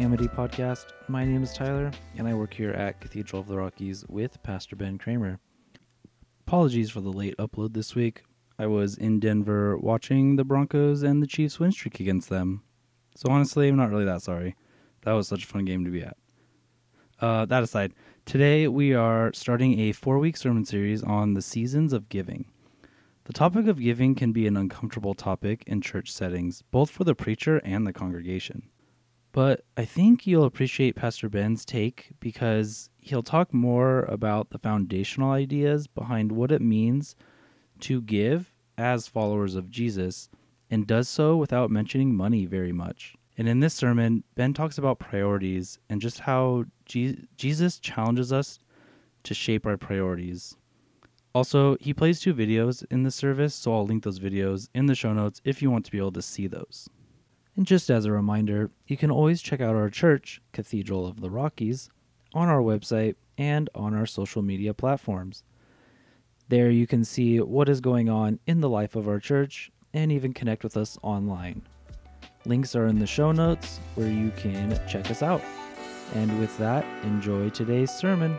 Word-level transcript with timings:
Amity 0.00 0.28
podcast. 0.28 0.86
My 1.08 1.26
name 1.26 1.42
is 1.42 1.52
Tyler, 1.52 1.90
and 2.16 2.26
I 2.26 2.32
work 2.32 2.54
here 2.54 2.70
at 2.70 3.02
Cathedral 3.02 3.42
of 3.42 3.48
the 3.48 3.58
Rockies 3.58 4.02
with 4.08 4.42
Pastor 4.42 4.74
Ben 4.74 4.96
Cremer. 4.96 5.40
Apologies 6.46 6.88
for 6.88 7.02
the 7.02 7.12
late 7.12 7.36
upload 7.36 7.74
this 7.74 7.94
week. 7.94 8.22
I 8.58 8.64
was 8.64 8.96
in 8.96 9.20
Denver 9.20 9.76
watching 9.76 10.36
the 10.36 10.44
Broncos 10.44 11.02
and 11.02 11.22
the 11.22 11.26
Chiefs 11.26 11.60
win 11.60 11.70
streak 11.70 12.00
against 12.00 12.30
them. 12.30 12.62
So 13.14 13.30
honestly, 13.30 13.68
I'm 13.68 13.76
not 13.76 13.90
really 13.90 14.06
that 14.06 14.22
sorry. 14.22 14.56
That 15.02 15.12
was 15.12 15.28
such 15.28 15.44
a 15.44 15.46
fun 15.46 15.66
game 15.66 15.84
to 15.84 15.90
be 15.90 16.02
at. 16.02 16.16
Uh, 17.20 17.44
that 17.44 17.62
aside, 17.62 17.92
today 18.24 18.68
we 18.68 18.94
are 18.94 19.30
starting 19.34 19.78
a 19.80 19.92
four 19.92 20.18
week 20.18 20.38
sermon 20.38 20.64
series 20.64 21.02
on 21.02 21.34
the 21.34 21.42
seasons 21.42 21.92
of 21.92 22.08
giving. 22.08 22.46
The 23.24 23.34
topic 23.34 23.66
of 23.66 23.78
giving 23.78 24.14
can 24.14 24.32
be 24.32 24.46
an 24.46 24.56
uncomfortable 24.56 25.12
topic 25.12 25.62
in 25.66 25.82
church 25.82 26.10
settings, 26.10 26.62
both 26.70 26.88
for 26.88 27.04
the 27.04 27.14
preacher 27.14 27.58
and 27.58 27.86
the 27.86 27.92
congregation. 27.92 28.70
But 29.32 29.64
I 29.76 29.84
think 29.84 30.26
you'll 30.26 30.44
appreciate 30.44 30.96
Pastor 30.96 31.28
Ben's 31.28 31.64
take 31.64 32.10
because 32.18 32.90
he'll 32.98 33.22
talk 33.22 33.54
more 33.54 34.02
about 34.02 34.50
the 34.50 34.58
foundational 34.58 35.30
ideas 35.30 35.86
behind 35.86 36.32
what 36.32 36.50
it 36.50 36.60
means 36.60 37.14
to 37.80 38.02
give 38.02 38.52
as 38.76 39.06
followers 39.06 39.54
of 39.54 39.70
Jesus 39.70 40.28
and 40.70 40.86
does 40.86 41.08
so 41.08 41.36
without 41.36 41.70
mentioning 41.70 42.14
money 42.14 42.44
very 42.46 42.72
much. 42.72 43.14
And 43.38 43.48
in 43.48 43.60
this 43.60 43.74
sermon, 43.74 44.24
Ben 44.34 44.52
talks 44.52 44.78
about 44.78 44.98
priorities 44.98 45.78
and 45.88 46.00
just 46.00 46.20
how 46.20 46.64
Je- 46.84 47.26
Jesus 47.36 47.78
challenges 47.78 48.32
us 48.32 48.58
to 49.22 49.34
shape 49.34 49.64
our 49.64 49.76
priorities. 49.76 50.56
Also, 51.34 51.76
he 51.80 51.94
plays 51.94 52.20
two 52.20 52.34
videos 52.34 52.84
in 52.90 53.04
the 53.04 53.10
service, 53.10 53.54
so 53.54 53.72
I'll 53.72 53.86
link 53.86 54.02
those 54.02 54.18
videos 54.18 54.68
in 54.74 54.86
the 54.86 54.94
show 54.94 55.12
notes 55.12 55.40
if 55.44 55.62
you 55.62 55.70
want 55.70 55.84
to 55.84 55.92
be 55.92 55.98
able 55.98 56.12
to 56.12 56.22
see 56.22 56.48
those. 56.48 56.88
And 57.60 57.66
just 57.66 57.90
as 57.90 58.06
a 58.06 58.10
reminder, 58.10 58.70
you 58.86 58.96
can 58.96 59.10
always 59.10 59.42
check 59.42 59.60
out 59.60 59.76
our 59.76 59.90
church, 59.90 60.40
Cathedral 60.50 61.06
of 61.06 61.20
the 61.20 61.28
Rockies, 61.28 61.90
on 62.32 62.48
our 62.48 62.62
website 62.62 63.16
and 63.36 63.68
on 63.74 63.92
our 63.94 64.06
social 64.06 64.40
media 64.40 64.72
platforms. 64.72 65.42
There 66.48 66.70
you 66.70 66.86
can 66.86 67.04
see 67.04 67.38
what 67.38 67.68
is 67.68 67.82
going 67.82 68.08
on 68.08 68.38
in 68.46 68.62
the 68.62 68.68
life 68.70 68.96
of 68.96 69.06
our 69.06 69.20
church 69.20 69.70
and 69.92 70.10
even 70.10 70.32
connect 70.32 70.64
with 70.64 70.74
us 70.74 70.96
online. 71.02 71.60
Links 72.46 72.74
are 72.74 72.86
in 72.86 72.98
the 72.98 73.06
show 73.06 73.30
notes 73.30 73.78
where 73.94 74.08
you 74.08 74.30
can 74.38 74.80
check 74.88 75.10
us 75.10 75.22
out. 75.22 75.42
And 76.14 76.40
with 76.40 76.56
that, 76.56 76.86
enjoy 77.04 77.50
today's 77.50 77.90
sermon. 77.90 78.38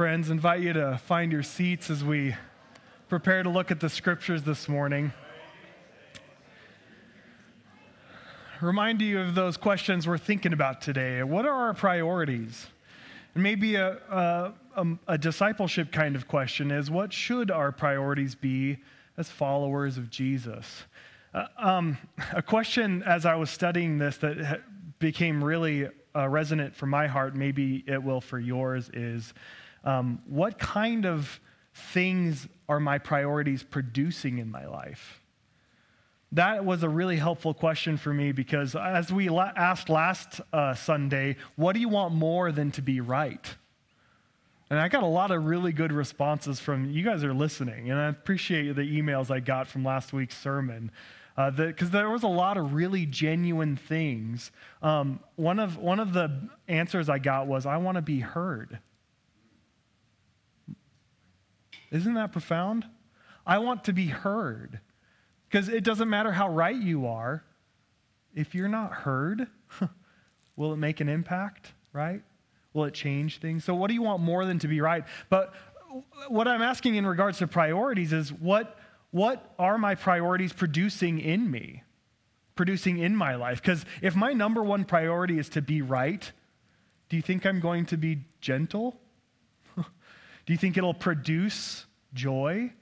Friends, 0.00 0.30
invite 0.30 0.62
you 0.62 0.72
to 0.72 0.98
find 1.04 1.30
your 1.30 1.42
seats 1.42 1.90
as 1.90 2.02
we 2.02 2.34
prepare 3.10 3.42
to 3.42 3.50
look 3.50 3.70
at 3.70 3.80
the 3.80 3.88
scriptures 3.90 4.42
this 4.44 4.66
morning. 4.66 5.12
Remind 8.62 9.02
you 9.02 9.20
of 9.20 9.34
those 9.34 9.58
questions 9.58 10.08
we're 10.08 10.16
thinking 10.16 10.54
about 10.54 10.80
today. 10.80 11.22
What 11.22 11.44
are 11.44 11.52
our 11.52 11.74
priorities? 11.74 12.68
And 13.34 13.42
maybe 13.42 13.74
a, 13.74 13.98
a, 14.10 14.52
a, 14.74 14.86
a 15.06 15.18
discipleship 15.18 15.92
kind 15.92 16.16
of 16.16 16.26
question 16.26 16.70
is 16.70 16.90
what 16.90 17.12
should 17.12 17.50
our 17.50 17.70
priorities 17.70 18.34
be 18.34 18.78
as 19.18 19.28
followers 19.28 19.98
of 19.98 20.08
Jesus? 20.08 20.84
Uh, 21.34 21.44
um, 21.58 21.98
a 22.32 22.40
question 22.40 23.02
as 23.02 23.26
I 23.26 23.34
was 23.34 23.50
studying 23.50 23.98
this 23.98 24.16
that 24.16 24.62
became 24.98 25.44
really 25.44 25.90
uh, 26.16 26.26
resonant 26.26 26.74
for 26.74 26.86
my 26.86 27.06
heart, 27.06 27.36
maybe 27.36 27.84
it 27.86 28.02
will 28.02 28.22
for 28.22 28.38
yours, 28.38 28.88
is 28.94 29.34
um, 29.84 30.22
what 30.26 30.58
kind 30.58 31.06
of 31.06 31.40
things 31.74 32.48
are 32.68 32.80
my 32.80 32.98
priorities 32.98 33.62
producing 33.62 34.38
in 34.38 34.50
my 34.50 34.66
life? 34.66 35.20
That 36.32 36.64
was 36.64 36.82
a 36.84 36.88
really 36.88 37.16
helpful 37.16 37.54
question 37.54 37.96
for 37.96 38.14
me 38.14 38.30
because 38.30 38.76
as 38.76 39.12
we 39.12 39.28
la- 39.28 39.52
asked 39.56 39.88
last 39.88 40.40
uh, 40.52 40.74
Sunday, 40.74 41.36
what 41.56 41.72
do 41.72 41.80
you 41.80 41.88
want 41.88 42.14
more 42.14 42.52
than 42.52 42.70
to 42.72 42.82
be 42.82 43.00
right? 43.00 43.54
And 44.70 44.78
I 44.78 44.86
got 44.88 45.02
a 45.02 45.06
lot 45.06 45.32
of 45.32 45.44
really 45.44 45.72
good 45.72 45.92
responses 45.92 46.60
from 46.60 46.90
you 46.90 47.02
guys 47.02 47.24
are 47.24 47.34
listening, 47.34 47.90
and 47.90 47.98
I 47.98 48.08
appreciate 48.08 48.76
the 48.76 48.82
emails 48.82 49.28
I 49.28 49.40
got 49.40 49.66
from 49.66 49.84
last 49.84 50.12
week's 50.12 50.38
sermon 50.38 50.92
because 51.34 51.88
uh, 51.88 51.92
there 51.92 52.10
was 52.10 52.22
a 52.22 52.28
lot 52.28 52.56
of 52.56 52.74
really 52.74 53.06
genuine 53.06 53.76
things. 53.76 54.52
Um, 54.82 55.20
one, 55.36 55.58
of, 55.58 55.78
one 55.78 55.98
of 55.98 56.12
the 56.12 56.48
answers 56.68 57.08
I 57.08 57.18
got 57.18 57.46
was, 57.46 57.66
I 57.66 57.78
want 57.78 57.96
to 57.96 58.02
be 58.02 58.20
heard. 58.20 58.78
Isn't 61.90 62.14
that 62.14 62.32
profound? 62.32 62.86
I 63.46 63.58
want 63.58 63.84
to 63.84 63.92
be 63.92 64.06
heard. 64.06 64.80
Because 65.48 65.68
it 65.68 65.82
doesn't 65.82 66.08
matter 66.08 66.30
how 66.30 66.48
right 66.48 66.76
you 66.76 67.06
are, 67.06 67.42
if 68.34 68.54
you're 68.54 68.68
not 68.68 68.92
heard, 68.92 69.48
will 70.56 70.72
it 70.72 70.76
make 70.76 71.00
an 71.00 71.08
impact, 71.08 71.72
right? 71.92 72.22
Will 72.72 72.84
it 72.84 72.94
change 72.94 73.40
things? 73.40 73.64
So, 73.64 73.74
what 73.74 73.88
do 73.88 73.94
you 73.94 74.02
want 74.02 74.22
more 74.22 74.44
than 74.44 74.60
to 74.60 74.68
be 74.68 74.80
right? 74.80 75.04
But 75.28 75.52
what 76.28 76.46
I'm 76.46 76.62
asking 76.62 76.94
in 76.94 77.04
regards 77.04 77.38
to 77.38 77.48
priorities 77.48 78.12
is 78.12 78.32
what 78.32 78.78
what 79.10 79.54
are 79.58 79.76
my 79.76 79.96
priorities 79.96 80.52
producing 80.52 81.18
in 81.18 81.50
me, 81.50 81.82
producing 82.54 82.98
in 82.98 83.16
my 83.16 83.34
life? 83.34 83.60
Because 83.60 83.84
if 84.02 84.14
my 84.14 84.32
number 84.32 84.62
one 84.62 84.84
priority 84.84 85.38
is 85.38 85.48
to 85.50 85.62
be 85.62 85.82
right, 85.82 86.30
do 87.08 87.16
you 87.16 87.22
think 87.22 87.44
I'm 87.44 87.58
going 87.58 87.86
to 87.86 87.96
be 87.96 88.20
gentle? 88.40 88.99
Do 90.50 90.54
you 90.54 90.58
think 90.58 90.76
it'll 90.76 90.92
produce 90.92 91.86
joy 92.12 92.72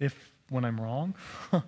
if 0.00 0.16
when 0.48 0.64
I'm 0.64 0.80
wrong? 0.80 1.14
do 1.52 1.60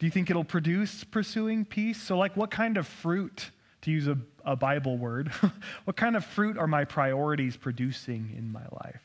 you 0.00 0.10
think 0.10 0.28
it'll 0.28 0.42
produce 0.42 1.04
pursuing 1.04 1.64
peace? 1.64 2.02
So, 2.02 2.18
like, 2.18 2.36
what 2.36 2.50
kind 2.50 2.76
of 2.76 2.88
fruit, 2.88 3.52
to 3.82 3.92
use 3.92 4.08
a, 4.08 4.18
a 4.44 4.56
Bible 4.56 4.98
word, 4.98 5.28
what 5.84 5.94
kind 5.94 6.16
of 6.16 6.24
fruit 6.24 6.58
are 6.58 6.66
my 6.66 6.84
priorities 6.84 7.56
producing 7.56 8.34
in 8.36 8.50
my 8.50 8.64
life? 8.82 9.02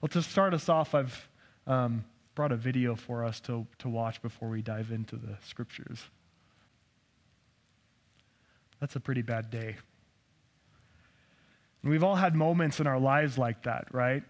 Well, 0.00 0.08
to 0.08 0.22
start 0.22 0.54
us 0.54 0.70
off, 0.70 0.94
I've 0.94 1.28
um, 1.66 2.06
brought 2.34 2.50
a 2.50 2.56
video 2.56 2.94
for 2.94 3.22
us 3.22 3.40
to, 3.40 3.66
to 3.80 3.90
watch 3.90 4.22
before 4.22 4.48
we 4.48 4.62
dive 4.62 4.90
into 4.90 5.16
the 5.16 5.36
scriptures. 5.44 6.02
That's 8.80 8.96
a 8.96 9.00
pretty 9.00 9.20
bad 9.20 9.50
day. 9.50 9.76
And 11.82 11.90
we've 11.90 12.04
all 12.04 12.16
had 12.16 12.34
moments 12.34 12.80
in 12.80 12.86
our 12.86 12.98
lives 12.98 13.36
like 13.36 13.64
that, 13.64 13.88
right? 13.92 14.22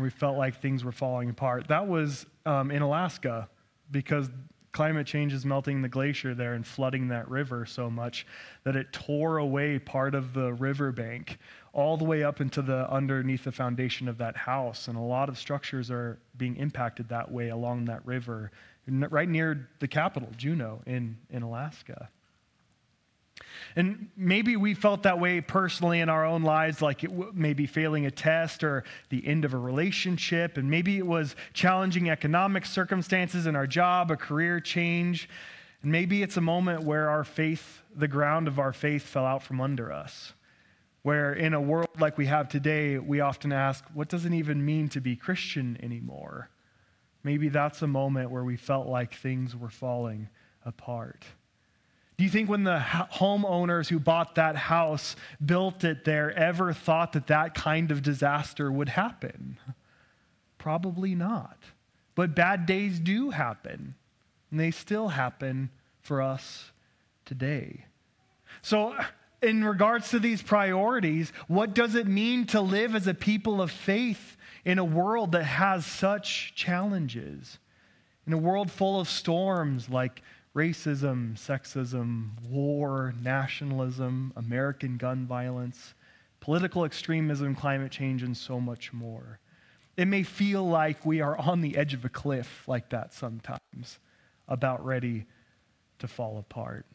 We 0.00 0.10
felt 0.10 0.36
like 0.36 0.60
things 0.60 0.84
were 0.84 0.92
falling 0.92 1.30
apart. 1.30 1.68
That 1.68 1.86
was 1.86 2.26
um, 2.46 2.70
in 2.70 2.82
Alaska 2.82 3.48
because 3.90 4.30
climate 4.74 5.06
change 5.06 5.32
is 5.32 5.46
melting 5.46 5.80
the 5.80 5.88
glacier 5.88 6.34
there 6.34 6.54
and 6.54 6.66
flooding 6.66 7.08
that 7.08 7.30
river 7.30 7.64
so 7.64 7.88
much 7.88 8.26
that 8.64 8.74
it 8.74 8.92
tore 8.92 9.38
away 9.38 9.78
part 9.78 10.14
of 10.16 10.34
the 10.34 10.52
riverbank 10.54 11.38
all 11.72 11.96
the 11.96 12.04
way 12.04 12.24
up 12.24 12.40
into 12.40 12.60
the 12.60 12.90
underneath 12.90 13.44
the 13.44 13.52
foundation 13.52 14.08
of 14.08 14.18
that 14.18 14.36
house. 14.36 14.88
And 14.88 14.96
a 14.96 15.00
lot 15.00 15.28
of 15.28 15.38
structures 15.38 15.90
are 15.90 16.18
being 16.36 16.56
impacted 16.56 17.08
that 17.08 17.30
way 17.30 17.50
along 17.50 17.84
that 17.84 18.04
river, 18.04 18.50
right 18.86 19.28
near 19.28 19.68
the 19.78 19.88
capital, 19.88 20.28
Juneau, 20.36 20.82
in, 20.86 21.16
in 21.30 21.42
Alaska. 21.42 22.08
And 23.76 24.08
maybe 24.16 24.56
we 24.56 24.74
felt 24.74 25.02
that 25.02 25.18
way 25.18 25.40
personally 25.40 26.00
in 26.00 26.08
our 26.08 26.24
own 26.24 26.42
lives, 26.42 26.80
like 26.80 27.02
it 27.02 27.08
w- 27.08 27.32
maybe 27.34 27.66
failing 27.66 28.06
a 28.06 28.10
test 28.10 28.62
or 28.62 28.84
the 29.08 29.26
end 29.26 29.44
of 29.44 29.54
a 29.54 29.58
relationship. 29.58 30.56
And 30.56 30.70
maybe 30.70 30.98
it 30.98 31.06
was 31.06 31.34
challenging 31.52 32.10
economic 32.10 32.66
circumstances 32.66 33.46
in 33.46 33.56
our 33.56 33.66
job, 33.66 34.10
a 34.10 34.16
career 34.16 34.60
change. 34.60 35.28
And 35.82 35.90
maybe 35.90 36.22
it's 36.22 36.36
a 36.36 36.40
moment 36.40 36.84
where 36.84 37.10
our 37.10 37.24
faith, 37.24 37.82
the 37.94 38.08
ground 38.08 38.46
of 38.46 38.58
our 38.58 38.72
faith, 38.72 39.02
fell 39.02 39.26
out 39.26 39.42
from 39.42 39.60
under 39.60 39.92
us 39.92 40.32
where 41.04 41.34
in 41.34 41.52
a 41.52 41.60
world 41.60 42.00
like 42.00 42.16
we 42.16 42.24
have 42.24 42.48
today, 42.48 42.98
we 42.98 43.20
often 43.20 43.52
ask, 43.52 43.84
what 43.92 44.08
does 44.08 44.24
it 44.24 44.32
even 44.32 44.64
mean 44.64 44.88
to 44.88 45.02
be 45.02 45.14
Christian 45.14 45.78
anymore? 45.82 46.48
Maybe 47.22 47.50
that's 47.50 47.82
a 47.82 47.86
moment 47.86 48.30
where 48.30 48.42
we 48.42 48.56
felt 48.56 48.86
like 48.86 49.12
things 49.12 49.54
were 49.54 49.68
falling 49.68 50.30
apart. 50.64 51.26
Do 52.16 52.22
you 52.22 52.30
think 52.30 52.48
when 52.48 52.62
the 52.62 52.78
homeowners 52.78 53.88
who 53.88 53.98
bought 53.98 54.36
that 54.36 54.54
house, 54.54 55.16
built 55.44 55.82
it 55.82 56.04
there, 56.04 56.32
ever 56.32 56.72
thought 56.72 57.12
that 57.14 57.26
that 57.26 57.54
kind 57.54 57.90
of 57.90 58.02
disaster 58.02 58.70
would 58.70 58.90
happen? 58.90 59.58
Probably 60.58 61.14
not. 61.14 61.58
But 62.14 62.36
bad 62.36 62.66
days 62.66 63.00
do 63.00 63.30
happen, 63.30 63.96
and 64.50 64.60
they 64.60 64.70
still 64.70 65.08
happen 65.08 65.70
for 66.00 66.22
us 66.22 66.70
today. 67.24 67.86
So, 68.62 68.94
in 69.42 69.64
regards 69.64 70.10
to 70.10 70.20
these 70.20 70.40
priorities, 70.40 71.32
what 71.48 71.74
does 71.74 71.96
it 71.96 72.06
mean 72.06 72.46
to 72.46 72.60
live 72.60 72.94
as 72.94 73.06
a 73.06 73.14
people 73.14 73.60
of 73.60 73.70
faith 73.70 74.36
in 74.64 74.78
a 74.78 74.84
world 74.84 75.32
that 75.32 75.44
has 75.44 75.84
such 75.84 76.54
challenges? 76.54 77.58
In 78.26 78.32
a 78.32 78.38
world 78.38 78.70
full 78.70 79.00
of 79.00 79.08
storms 79.08 79.90
like 79.90 80.22
racism, 80.54 81.36
sexism, 81.36 82.30
war, 82.48 83.12
nationalism, 83.22 84.32
American 84.36 84.96
gun 84.96 85.26
violence, 85.26 85.94
political 86.40 86.84
extremism, 86.84 87.54
climate 87.54 87.90
change, 87.90 88.22
and 88.22 88.36
so 88.36 88.60
much 88.60 88.92
more. 88.92 89.40
It 89.96 90.06
may 90.06 90.22
feel 90.22 90.66
like 90.66 91.04
we 91.04 91.20
are 91.20 91.36
on 91.38 91.60
the 91.60 91.76
edge 91.76 91.94
of 91.94 92.04
a 92.04 92.08
cliff 92.08 92.64
like 92.66 92.90
that 92.90 93.12
sometimes, 93.12 93.98
about 94.48 94.84
ready 94.84 95.26
to 95.98 96.08
fall 96.08 96.38
apart. 96.38 96.86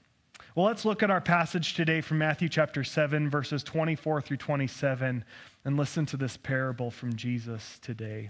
Well, 0.56 0.66
let's 0.66 0.86
look 0.86 1.04
at 1.04 1.12
our 1.12 1.22
passage 1.22 1.74
today 1.74 2.02
from 2.02 2.18
Matthew 2.18 2.50
chapter 2.50 2.84
7, 2.84 3.30
verses 3.30 3.64
24 3.64 4.22
through 4.22 4.38
27, 4.38 5.24
and 5.66 5.78
listen 5.78 6.06
to 6.08 6.18
this 6.18 6.38
parable 6.38 6.92
from 6.92 7.16
Jesus 7.16 7.80
today. 7.82 8.30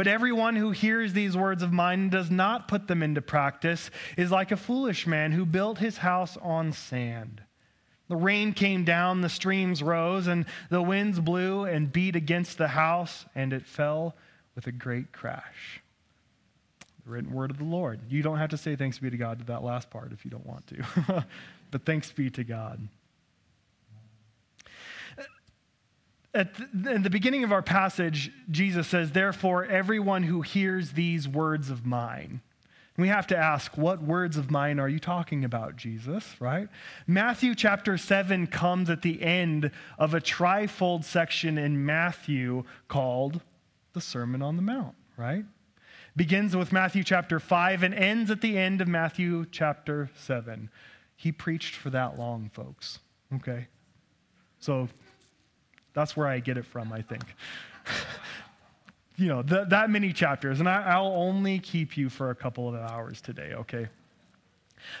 But 0.00 0.06
everyone 0.06 0.56
who 0.56 0.70
hears 0.70 1.12
these 1.12 1.36
words 1.36 1.62
of 1.62 1.74
mine 1.74 2.00
and 2.00 2.10
does 2.10 2.30
not 2.30 2.68
put 2.68 2.88
them 2.88 3.02
into 3.02 3.20
practice 3.20 3.90
is 4.16 4.30
like 4.30 4.50
a 4.50 4.56
foolish 4.56 5.06
man 5.06 5.30
who 5.30 5.44
built 5.44 5.76
his 5.76 5.98
house 5.98 6.38
on 6.38 6.72
sand. 6.72 7.42
The 8.08 8.16
rain 8.16 8.54
came 8.54 8.82
down, 8.82 9.20
the 9.20 9.28
streams 9.28 9.82
rose, 9.82 10.26
and 10.26 10.46
the 10.70 10.80
winds 10.80 11.20
blew 11.20 11.66
and 11.66 11.92
beat 11.92 12.16
against 12.16 12.56
the 12.56 12.68
house, 12.68 13.26
and 13.34 13.52
it 13.52 13.66
fell 13.66 14.16
with 14.54 14.66
a 14.66 14.72
great 14.72 15.12
crash. 15.12 15.82
The 17.04 17.10
written 17.10 17.34
word 17.34 17.50
of 17.50 17.58
the 17.58 17.64
Lord. 17.64 18.00
You 18.08 18.22
don't 18.22 18.38
have 18.38 18.48
to 18.50 18.56
say 18.56 18.76
thanks 18.76 18.98
be 18.98 19.10
to 19.10 19.18
God 19.18 19.40
to 19.40 19.44
that 19.48 19.62
last 19.62 19.90
part 19.90 20.12
if 20.12 20.24
you 20.24 20.30
don't 20.30 20.46
want 20.46 20.66
to, 20.68 21.26
but 21.70 21.84
thanks 21.84 22.10
be 22.10 22.30
to 22.30 22.42
God. 22.42 22.80
At 26.32 26.54
the, 26.72 26.92
in 26.92 27.02
the 27.02 27.10
beginning 27.10 27.42
of 27.42 27.52
our 27.52 27.62
passage, 27.62 28.30
Jesus 28.50 28.86
says, 28.86 29.12
Therefore, 29.12 29.64
everyone 29.64 30.22
who 30.22 30.42
hears 30.42 30.92
these 30.92 31.26
words 31.26 31.70
of 31.70 31.84
mine. 31.84 32.40
we 32.96 33.08
have 33.08 33.26
to 33.28 33.36
ask, 33.36 33.76
what 33.76 34.02
words 34.02 34.36
of 34.36 34.50
mine 34.50 34.78
are 34.78 34.88
you 34.88 35.00
talking 35.00 35.44
about, 35.44 35.74
Jesus, 35.74 36.36
right? 36.38 36.68
Matthew 37.06 37.54
chapter 37.54 37.96
7 37.96 38.46
comes 38.46 38.90
at 38.90 39.02
the 39.02 39.22
end 39.22 39.72
of 39.98 40.14
a 40.14 40.20
trifold 40.20 41.04
section 41.04 41.58
in 41.58 41.84
Matthew 41.84 42.64
called 42.86 43.40
the 43.92 44.00
Sermon 44.00 44.42
on 44.42 44.56
the 44.56 44.62
Mount, 44.62 44.94
right? 45.16 45.44
Begins 46.14 46.54
with 46.54 46.72
Matthew 46.72 47.02
chapter 47.02 47.40
5 47.40 47.82
and 47.82 47.94
ends 47.94 48.30
at 48.30 48.40
the 48.40 48.58
end 48.58 48.80
of 48.80 48.86
Matthew 48.88 49.46
chapter 49.50 50.10
7. 50.14 50.70
He 51.16 51.32
preached 51.32 51.74
for 51.74 51.90
that 51.90 52.18
long, 52.18 52.50
folks, 52.52 52.98
okay? 53.34 53.68
So 54.58 54.88
that's 55.92 56.16
where 56.16 56.26
I 56.26 56.40
get 56.40 56.56
it 56.56 56.64
from, 56.64 56.92
I 56.92 57.02
think. 57.02 57.24
you 59.16 59.28
know, 59.28 59.42
th- 59.42 59.68
that 59.68 59.90
many 59.90 60.12
chapters, 60.12 60.60
and 60.60 60.68
I, 60.68 61.00
will 61.00 61.14
only 61.14 61.58
keep 61.58 61.96
you 61.96 62.08
for 62.08 62.30
a 62.30 62.34
couple 62.34 62.68
of 62.68 62.74
hours 62.74 63.20
today, 63.20 63.52
okay? 63.54 63.88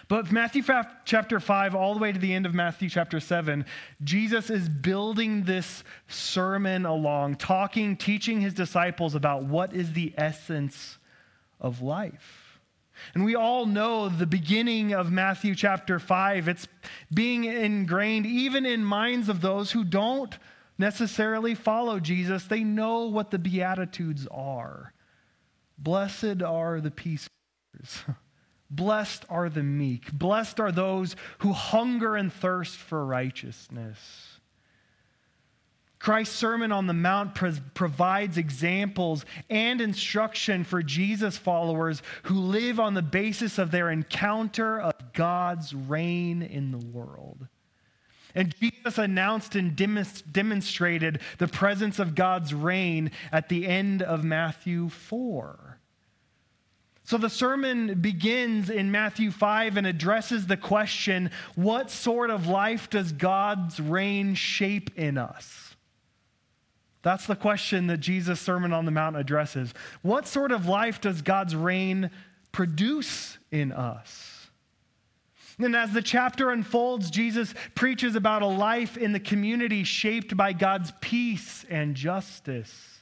But 0.08 0.30
Matthew 0.30 0.62
chapter 1.04 1.40
5, 1.40 1.74
all 1.74 1.94
the 1.94 2.00
way 2.00 2.12
to 2.12 2.18
the 2.18 2.34
end 2.34 2.46
of 2.46 2.54
Matthew 2.54 2.88
chapter 2.88 3.20
7, 3.20 3.64
Jesus 4.04 4.50
is 4.50 4.68
building 4.68 5.44
this 5.44 5.84
sermon 6.08 6.84
along, 6.84 7.36
talking, 7.36 7.96
teaching 7.96 8.40
his 8.40 8.54
disciples 8.54 9.14
about 9.14 9.44
what 9.44 9.72
is 9.72 9.92
the 9.92 10.12
essence 10.16 10.98
of 11.60 11.82
life. 11.82 12.58
And 13.14 13.24
we 13.24 13.34
all 13.34 13.66
know 13.66 14.08
the 14.08 14.26
beginning 14.26 14.92
of 14.92 15.10
Matthew 15.10 15.54
chapter 15.54 15.98
5. 15.98 16.48
It's 16.48 16.68
being 17.12 17.44
ingrained 17.44 18.26
even 18.26 18.66
in 18.66 18.84
minds 18.84 19.28
of 19.28 19.40
those 19.40 19.72
who 19.72 19.84
don't 19.84 20.36
necessarily 20.80 21.54
follow 21.54 22.00
Jesus, 22.00 22.44
they 22.44 22.64
know 22.64 23.04
what 23.04 23.30
the 23.30 23.38
Beatitudes 23.38 24.26
are. 24.30 24.92
Blessed 25.78 26.42
are 26.42 26.80
the 26.80 26.90
peacemakers. 26.90 28.02
Blessed 28.70 29.24
are 29.28 29.48
the 29.48 29.62
meek. 29.62 30.12
Blessed 30.12 30.60
are 30.60 30.72
those 30.72 31.16
who 31.38 31.52
hunger 31.52 32.16
and 32.16 32.32
thirst 32.32 32.76
for 32.76 33.04
righteousness. 33.04 34.40
Christ's 35.98 36.36
Sermon 36.36 36.72
on 36.72 36.86
the 36.86 36.94
Mount 36.94 37.34
provides 37.74 38.38
examples 38.38 39.26
and 39.50 39.82
instruction 39.82 40.64
for 40.64 40.82
Jesus 40.82 41.36
followers 41.36 42.02
who 42.22 42.34
live 42.34 42.80
on 42.80 42.94
the 42.94 43.02
basis 43.02 43.58
of 43.58 43.70
their 43.70 43.90
encounter 43.90 44.80
of 44.80 44.94
God's 45.12 45.74
reign 45.74 46.40
in 46.40 46.70
the 46.70 46.78
world. 46.78 47.48
And 48.34 48.54
Jesus 48.60 48.98
announced 48.98 49.54
and 49.56 49.74
demonstrated 49.76 51.20
the 51.38 51.48
presence 51.48 51.98
of 51.98 52.14
God's 52.14 52.54
reign 52.54 53.10
at 53.32 53.48
the 53.48 53.66
end 53.66 54.02
of 54.02 54.24
Matthew 54.24 54.88
4. 54.88 55.78
So 57.04 57.18
the 57.18 57.28
sermon 57.28 58.00
begins 58.00 58.70
in 58.70 58.92
Matthew 58.92 59.32
5 59.32 59.76
and 59.76 59.86
addresses 59.86 60.46
the 60.46 60.56
question 60.56 61.32
what 61.56 61.90
sort 61.90 62.30
of 62.30 62.46
life 62.46 62.88
does 62.88 63.10
God's 63.10 63.80
reign 63.80 64.34
shape 64.36 64.96
in 64.96 65.18
us? 65.18 65.74
That's 67.02 67.26
the 67.26 67.34
question 67.34 67.86
that 67.88 67.98
Jesus' 67.98 68.40
Sermon 68.40 68.72
on 68.72 68.84
the 68.84 68.90
Mount 68.90 69.16
addresses. 69.16 69.74
What 70.02 70.28
sort 70.28 70.52
of 70.52 70.66
life 70.66 71.00
does 71.00 71.22
God's 71.22 71.56
reign 71.56 72.10
produce 72.52 73.38
in 73.50 73.72
us? 73.72 74.29
And 75.62 75.76
as 75.76 75.92
the 75.92 76.02
chapter 76.02 76.50
unfolds, 76.50 77.10
Jesus 77.10 77.54
preaches 77.74 78.16
about 78.16 78.42
a 78.42 78.46
life 78.46 78.96
in 78.96 79.12
the 79.12 79.20
community 79.20 79.84
shaped 79.84 80.36
by 80.36 80.52
God's 80.52 80.92
peace 81.00 81.64
and 81.68 81.94
justice. 81.94 82.98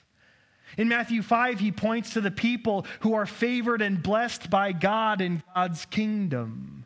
In 0.77 0.89
Matthew 0.89 1.23
5, 1.23 1.61
he 1.61 1.73
points 1.73 2.13
to 2.13 2.21
the 2.21 2.31
people 2.31 2.85
who 3.01 3.15
are 3.15 3.27
favored 3.27 3.81
and 3.81 4.03
blessed 4.03 4.51
by 4.51 4.73
God 4.73 5.21
in 5.21 5.43
God's 5.55 5.85
kingdom. 5.87 6.85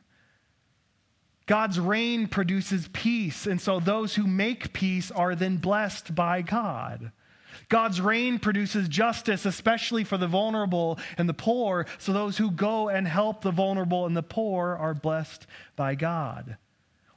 God's 1.46 1.80
reign 1.80 2.28
produces 2.28 2.88
peace, 2.92 3.46
and 3.46 3.60
so 3.60 3.80
those 3.80 4.14
who 4.14 4.26
make 4.26 4.72
peace 4.72 5.10
are 5.10 5.34
then 5.34 5.56
blessed 5.56 6.14
by 6.14 6.42
God. 6.42 7.12
God's 7.68 8.00
reign 8.00 8.38
produces 8.38 8.88
justice, 8.88 9.44
especially 9.44 10.04
for 10.04 10.16
the 10.16 10.26
vulnerable 10.26 10.98
and 11.18 11.28
the 11.28 11.34
poor, 11.34 11.86
so 11.98 12.12
those 12.12 12.38
who 12.38 12.50
go 12.50 12.88
and 12.88 13.06
help 13.06 13.42
the 13.42 13.50
vulnerable 13.50 14.06
and 14.06 14.16
the 14.16 14.22
poor 14.22 14.76
are 14.78 14.94
blessed 14.94 15.46
by 15.76 15.94
God. 15.94 16.56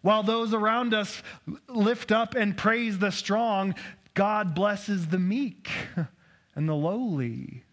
While 0.02 0.24
those 0.24 0.54
around 0.54 0.94
us 0.94 1.24
lift 1.68 2.12
up 2.12 2.36
and 2.36 2.56
praise 2.56 3.00
the 3.00 3.12
strong, 3.12 3.74
God 4.14 4.54
blesses 4.54 5.08
the 5.08 5.20
meek 5.20 5.70
and 6.56 6.70
the 6.70 6.76
lowly. 6.76 7.64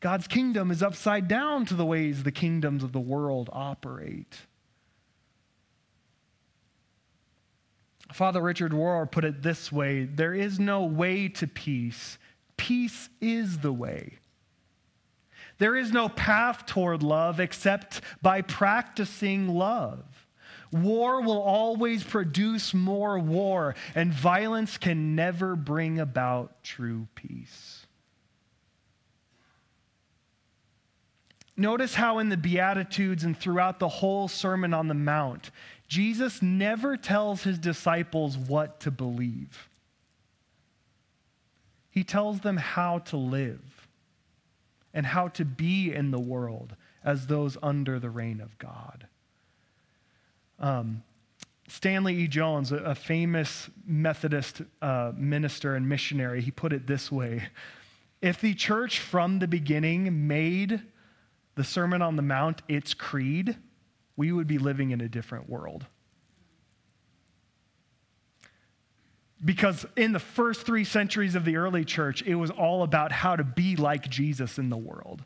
God's 0.00 0.26
kingdom 0.26 0.70
is 0.70 0.82
upside 0.82 1.28
down 1.28 1.64
to 1.66 1.74
the 1.74 1.86
ways 1.86 2.22
the 2.22 2.32
kingdoms 2.32 2.82
of 2.82 2.92
the 2.92 3.00
world 3.00 3.48
operate. 3.52 4.36
Father 8.12 8.40
Richard 8.40 8.72
Rohr 8.72 9.10
put 9.10 9.24
it 9.24 9.42
this 9.42 9.70
way 9.70 10.04
there 10.04 10.34
is 10.34 10.58
no 10.58 10.84
way 10.84 11.28
to 11.28 11.46
peace, 11.46 12.18
peace 12.56 13.08
is 13.20 13.58
the 13.58 13.72
way. 13.72 14.18
There 15.58 15.76
is 15.76 15.90
no 15.90 16.08
path 16.08 16.66
toward 16.66 17.02
love 17.02 17.40
except 17.40 18.02
by 18.20 18.42
practicing 18.42 19.48
love. 19.48 20.04
War 20.70 21.22
will 21.22 21.40
always 21.40 22.04
produce 22.04 22.74
more 22.74 23.18
war, 23.18 23.74
and 23.94 24.12
violence 24.12 24.76
can 24.76 25.14
never 25.14 25.56
bring 25.56 25.98
about 25.98 26.62
true 26.62 27.08
peace. 27.14 27.86
Notice 31.56 31.94
how 31.94 32.18
in 32.18 32.28
the 32.28 32.36
Beatitudes 32.36 33.24
and 33.24 33.38
throughout 33.38 33.78
the 33.78 33.88
whole 33.88 34.28
Sermon 34.28 34.74
on 34.74 34.88
the 34.88 34.94
Mount, 34.94 35.50
Jesus 35.88 36.42
never 36.42 36.96
tells 36.96 37.42
his 37.42 37.58
disciples 37.58 38.36
what 38.36 38.80
to 38.80 38.90
believe. 38.90 39.68
He 41.90 42.04
tells 42.04 42.40
them 42.40 42.56
how 42.56 42.98
to 42.98 43.16
live 43.16 43.88
and 44.92 45.06
how 45.06 45.28
to 45.28 45.44
be 45.44 45.92
in 45.92 46.10
the 46.10 46.18
world 46.18 46.74
as 47.04 47.26
those 47.26 47.56
under 47.62 47.98
the 47.98 48.10
reign 48.10 48.40
of 48.40 48.58
God. 48.58 49.06
Um, 50.58 51.02
Stanley 51.68 52.16
E. 52.16 52.28
Jones, 52.28 52.72
a, 52.72 52.94
famous 52.94 53.68
Methodist 53.86 54.62
uh, 54.80 55.12
minister 55.16 55.74
and 55.74 55.88
missionary, 55.88 56.40
he 56.40 56.50
put 56.50 56.72
it 56.72 56.86
this 56.86 57.10
way 57.10 57.48
If 58.22 58.40
the 58.40 58.54
church 58.54 58.98
from 58.98 59.38
the 59.38 59.48
beginning 59.48 60.26
made 60.26 60.82
the 61.54 61.64
Sermon 61.64 62.02
on 62.02 62.16
the 62.16 62.22
Mount 62.22 62.62
its 62.68 62.94
creed, 62.94 63.56
we 64.16 64.32
would 64.32 64.46
be 64.46 64.58
living 64.58 64.90
in 64.90 65.00
a 65.00 65.08
different 65.08 65.48
world. 65.48 65.86
Because 69.44 69.84
in 69.96 70.12
the 70.12 70.18
first 70.18 70.64
three 70.64 70.84
centuries 70.84 71.34
of 71.34 71.44
the 71.44 71.56
early 71.56 71.84
church, 71.84 72.22
it 72.22 72.36
was 72.36 72.50
all 72.50 72.82
about 72.82 73.12
how 73.12 73.36
to 73.36 73.44
be 73.44 73.76
like 73.76 74.08
Jesus 74.08 74.58
in 74.58 74.70
the 74.70 74.76
world. 74.76 75.24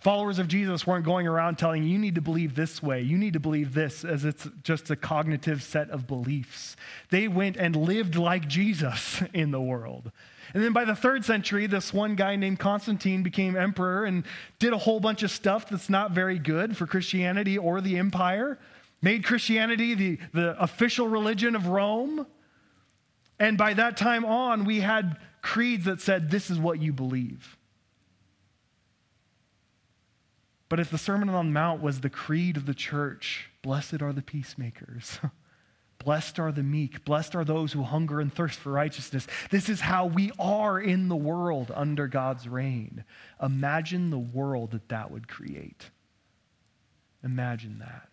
Followers 0.00 0.38
of 0.38 0.48
Jesus 0.48 0.86
weren't 0.86 1.04
going 1.04 1.26
around 1.26 1.56
telling 1.56 1.82
you, 1.82 1.98
need 1.98 2.16
to 2.16 2.20
believe 2.20 2.54
this 2.54 2.82
way, 2.82 3.00
you 3.00 3.16
need 3.16 3.32
to 3.32 3.40
believe 3.40 3.74
this, 3.74 4.04
as 4.04 4.24
it's 4.24 4.48
just 4.62 4.90
a 4.90 4.96
cognitive 4.96 5.62
set 5.62 5.88
of 5.90 6.06
beliefs. 6.06 6.76
They 7.10 7.28
went 7.28 7.56
and 7.56 7.74
lived 7.74 8.16
like 8.16 8.46
Jesus 8.46 9.22
in 9.32 9.52
the 9.52 9.60
world. 9.60 10.12
And 10.54 10.62
then 10.62 10.72
by 10.72 10.84
the 10.84 10.94
third 10.94 11.24
century, 11.24 11.66
this 11.66 11.92
one 11.92 12.14
guy 12.14 12.36
named 12.36 12.58
Constantine 12.58 13.22
became 13.22 13.56
emperor 13.56 14.04
and 14.04 14.24
did 14.58 14.72
a 14.72 14.78
whole 14.78 15.00
bunch 15.00 15.22
of 15.22 15.30
stuff 15.30 15.68
that's 15.68 15.90
not 15.90 16.12
very 16.12 16.38
good 16.38 16.76
for 16.76 16.86
Christianity 16.86 17.58
or 17.58 17.80
the 17.80 17.98
empire, 17.98 18.58
made 19.02 19.24
Christianity 19.24 19.94
the, 19.94 20.18
the 20.32 20.62
official 20.62 21.08
religion 21.08 21.54
of 21.56 21.66
Rome. 21.66 22.26
And 23.38 23.58
by 23.58 23.74
that 23.74 23.96
time 23.96 24.24
on, 24.24 24.64
we 24.64 24.80
had 24.80 25.18
creeds 25.42 25.84
that 25.84 26.00
said, 26.00 26.30
This 26.30 26.50
is 26.50 26.58
what 26.58 26.80
you 26.80 26.92
believe. 26.92 27.56
But 30.68 30.80
if 30.80 30.90
the 30.90 30.98
Sermon 30.98 31.28
on 31.28 31.46
the 31.46 31.52
Mount 31.52 31.80
was 31.80 32.00
the 32.00 32.10
creed 32.10 32.56
of 32.56 32.66
the 32.66 32.74
church, 32.74 33.50
blessed 33.62 34.02
are 34.02 34.12
the 34.12 34.22
peacemakers. 34.22 35.20
Blessed 36.06 36.38
are 36.38 36.52
the 36.52 36.62
meek. 36.62 37.04
Blessed 37.04 37.34
are 37.34 37.44
those 37.44 37.72
who 37.72 37.82
hunger 37.82 38.20
and 38.20 38.32
thirst 38.32 38.60
for 38.60 38.70
righteousness. 38.70 39.26
This 39.50 39.68
is 39.68 39.80
how 39.80 40.06
we 40.06 40.30
are 40.38 40.78
in 40.78 41.08
the 41.08 41.16
world 41.16 41.72
under 41.74 42.06
God's 42.06 42.46
reign. 42.46 43.04
Imagine 43.42 44.10
the 44.10 44.18
world 44.18 44.70
that 44.70 44.88
that 44.90 45.10
would 45.10 45.26
create. 45.26 45.90
Imagine 47.24 47.80
that. 47.80 48.08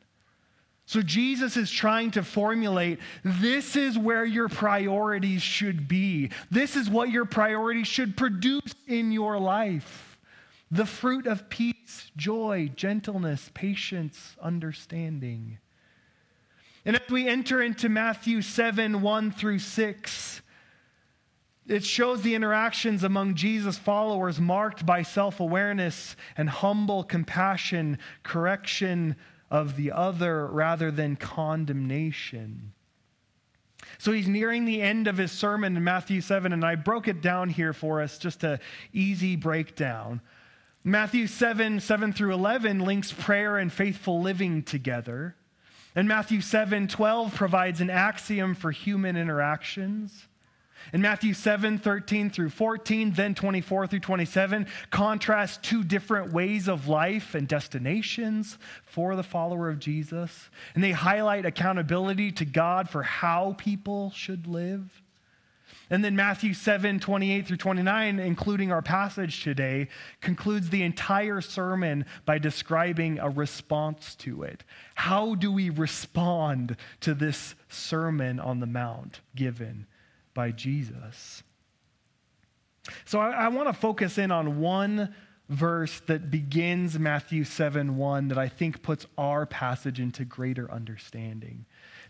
So 0.87 1.03
Jesus 1.03 1.55
is 1.55 1.69
trying 1.69 2.09
to 2.11 2.23
formulate 2.23 2.97
this 3.23 3.75
is 3.75 3.95
where 3.95 4.25
your 4.25 4.49
priorities 4.49 5.43
should 5.43 5.87
be. 5.87 6.31
This 6.49 6.75
is 6.75 6.89
what 6.89 7.11
your 7.11 7.25
priorities 7.25 7.87
should 7.87 8.17
produce 8.17 8.73
in 8.87 9.11
your 9.11 9.37
life. 9.37 10.17
The 10.71 10.87
fruit 10.87 11.27
of 11.27 11.47
peace, 11.47 12.09
joy, 12.17 12.71
gentleness, 12.75 13.51
patience, 13.53 14.35
understanding. 14.41 15.59
And 16.85 16.95
as 16.95 17.09
we 17.09 17.27
enter 17.27 17.61
into 17.61 17.87
Matthew 17.89 18.41
7 18.41 19.01
1 19.01 19.31
through 19.31 19.59
6, 19.59 20.41
it 21.67 21.85
shows 21.85 22.21
the 22.21 22.35
interactions 22.35 23.03
among 23.03 23.35
Jesus' 23.35 23.77
followers 23.77 24.39
marked 24.39 24.85
by 24.85 25.01
self 25.01 25.39
awareness 25.39 26.15
and 26.35 26.49
humble 26.49 27.03
compassion, 27.03 27.99
correction 28.23 29.15
of 29.49 29.77
the 29.77 29.91
other 29.91 30.47
rather 30.47 30.91
than 30.91 31.15
condemnation. 31.15 32.73
So 33.97 34.11
he's 34.11 34.27
nearing 34.27 34.65
the 34.65 34.81
end 34.81 35.07
of 35.07 35.17
his 35.17 35.31
sermon 35.31 35.77
in 35.77 35.83
Matthew 35.83 36.21
7, 36.21 36.51
and 36.51 36.65
I 36.65 36.75
broke 36.75 37.07
it 37.07 37.21
down 37.21 37.49
here 37.49 37.73
for 37.73 38.01
us, 38.01 38.17
just 38.17 38.43
a 38.43 38.59
easy 38.91 39.35
breakdown. 39.35 40.21
Matthew 40.83 41.27
7, 41.27 41.79
7 41.79 42.11
through 42.11 42.33
11 42.33 42.79
links 42.79 43.13
prayer 43.13 43.57
and 43.57 43.71
faithful 43.71 44.21
living 44.21 44.63
together. 44.63 45.35
And 45.95 46.07
Matthew 46.07 46.41
7 46.41 46.87
12 46.87 47.35
provides 47.35 47.81
an 47.81 47.89
axiom 47.89 48.55
for 48.55 48.71
human 48.71 49.15
interactions. 49.15 50.27
In 50.91 51.01
Matthew 51.01 51.33
7 51.33 51.77
13 51.77 52.29
through 52.29 52.49
14, 52.49 53.11
then 53.11 53.35
24 53.35 53.87
through 53.87 53.99
27, 53.99 54.67
contrasts 54.89 55.57
two 55.57 55.83
different 55.83 56.33
ways 56.33 56.67
of 56.67 56.87
life 56.87 57.35
and 57.35 57.47
destinations 57.47 58.57
for 58.83 59.15
the 59.15 59.23
follower 59.23 59.69
of 59.69 59.79
Jesus. 59.79 60.49
And 60.75 60.83
they 60.83 60.91
highlight 60.91 61.45
accountability 61.45 62.31
to 62.33 62.45
God 62.45 62.89
for 62.89 63.03
how 63.03 63.55
people 63.57 64.11
should 64.11 64.47
live. 64.47 65.02
And 65.93 66.03
then 66.03 66.15
Matthew 66.15 66.55
7, 66.55 66.99
28 66.99 67.45
through 67.45 67.57
29, 67.57 68.17
including 68.17 68.71
our 68.71 68.81
passage 68.81 69.43
today, 69.43 69.89
concludes 70.21 70.71
the 70.71 70.81
entire 70.81 71.39
sermon 71.39 72.05
by 72.25 72.39
describing 72.39 73.19
a 73.19 73.29
response 73.29 74.15
to 74.15 74.41
it. 74.41 74.63
How 74.95 75.35
do 75.35 75.51
we 75.51 75.69
respond 75.69 76.77
to 77.01 77.13
this 77.13 77.53
Sermon 77.69 78.39
on 78.39 78.59
the 78.59 78.65
Mount 78.65 79.21
given 79.35 79.85
by 80.33 80.49
Jesus? 80.49 81.43
So 83.05 83.19
I, 83.19 83.29
I 83.29 83.47
want 83.49 83.67
to 83.69 83.73
focus 83.73 84.17
in 84.17 84.31
on 84.31 84.59
one 84.59 85.13
verse 85.47 85.99
that 86.07 86.31
begins 86.31 86.97
Matthew 86.97 87.43
7 87.43 87.97
1 87.97 88.29
that 88.29 88.39
I 88.39 88.47
think 88.47 88.81
puts 88.81 89.05
our 89.15 89.45
passage 89.45 89.99
into 89.99 90.25
greater 90.25 90.71
understanding. 90.71 91.65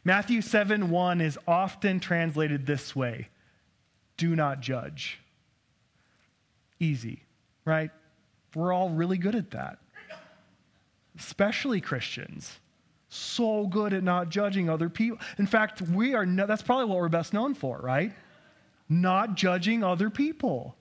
Matthew 0.05 0.41
7 0.41 0.89
1 0.89 1.19
is 1.19 1.37
often 1.45 1.99
translated 1.99 2.65
this 2.65 2.95
way 2.95 3.27
do 4.17 4.35
not 4.35 4.61
judge. 4.61 5.19
Easy, 6.79 7.23
right? 7.65 7.91
We're 8.55 8.73
all 8.73 8.89
really 8.89 9.17
good 9.17 9.35
at 9.35 9.51
that, 9.51 9.79
especially 11.17 11.81
Christians. 11.81 12.59
So 13.09 13.67
good 13.67 13.93
at 13.93 14.03
not 14.03 14.29
judging 14.29 14.69
other 14.69 14.89
people. 14.89 15.19
In 15.37 15.45
fact, 15.45 15.81
we 15.81 16.15
are, 16.15 16.25
no, 16.25 16.47
that's 16.47 16.63
probably 16.63 16.85
what 16.85 16.97
we're 16.97 17.09
best 17.09 17.33
known 17.33 17.53
for, 17.53 17.77
right? 17.77 18.11
Not 18.89 19.35
judging 19.35 19.83
other 19.83 20.09
people. 20.09 20.75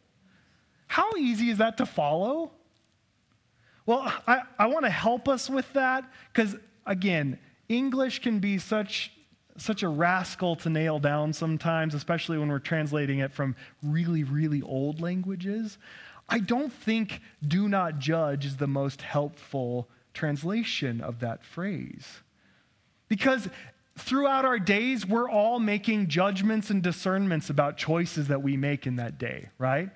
How 0.87 1.11
easy 1.17 1.51
is 1.51 1.59
that 1.59 1.77
to 1.79 1.87
follow? 1.87 2.53
Well, 3.87 4.13
I, 4.27 4.43
I 4.59 4.67
want 4.67 4.85
to 4.85 4.91
help 4.91 5.29
us 5.29 5.51
with 5.51 5.71
that 5.73 6.11
because, 6.33 6.57
again, 6.87 7.39
English 7.69 8.21
can 8.21 8.39
be 8.39 8.59
such 8.59 9.13
such 9.57 9.83
a 9.83 9.89
rascal 9.89 10.57
to 10.57 10.71
nail 10.71 10.99
down 10.99 11.33
sometimes, 11.33 11.95
especially 11.95 12.39
when 12.39 12.49
we're 12.49 12.59
translating 12.59 13.19
it 13.19 13.33
from 13.33 13.55
really, 13.83 14.25
really 14.25 14.63
old 14.63 15.01
languages. 15.01 15.79
I 16.29 16.39
don't 16.39 16.73
think 16.73 17.21
do 17.47 17.69
not 17.69 17.99
judge 17.99 18.47
is 18.47 18.57
the 18.57 18.67
most 18.67 19.03
helpful 19.03 19.89
translation 20.15 21.01
of 21.01 21.21
that 21.21 21.45
phrase. 21.45 22.21
Because 23.09 23.49
throughout 23.99 24.45
our 24.45 24.59
days, 24.59 25.07
we're 25.07 25.29
all 25.29 25.59
making 25.59 26.09
judgments 26.09 26.71
and 26.71 26.83
discernments 26.83 27.51
about 27.51 27.77
choices 27.77 28.29
that 28.29 28.43
we 28.43 28.57
make 28.57 28.87
in 28.87 28.97
that 28.97 29.19
day, 29.19 29.51
right? 29.59 29.91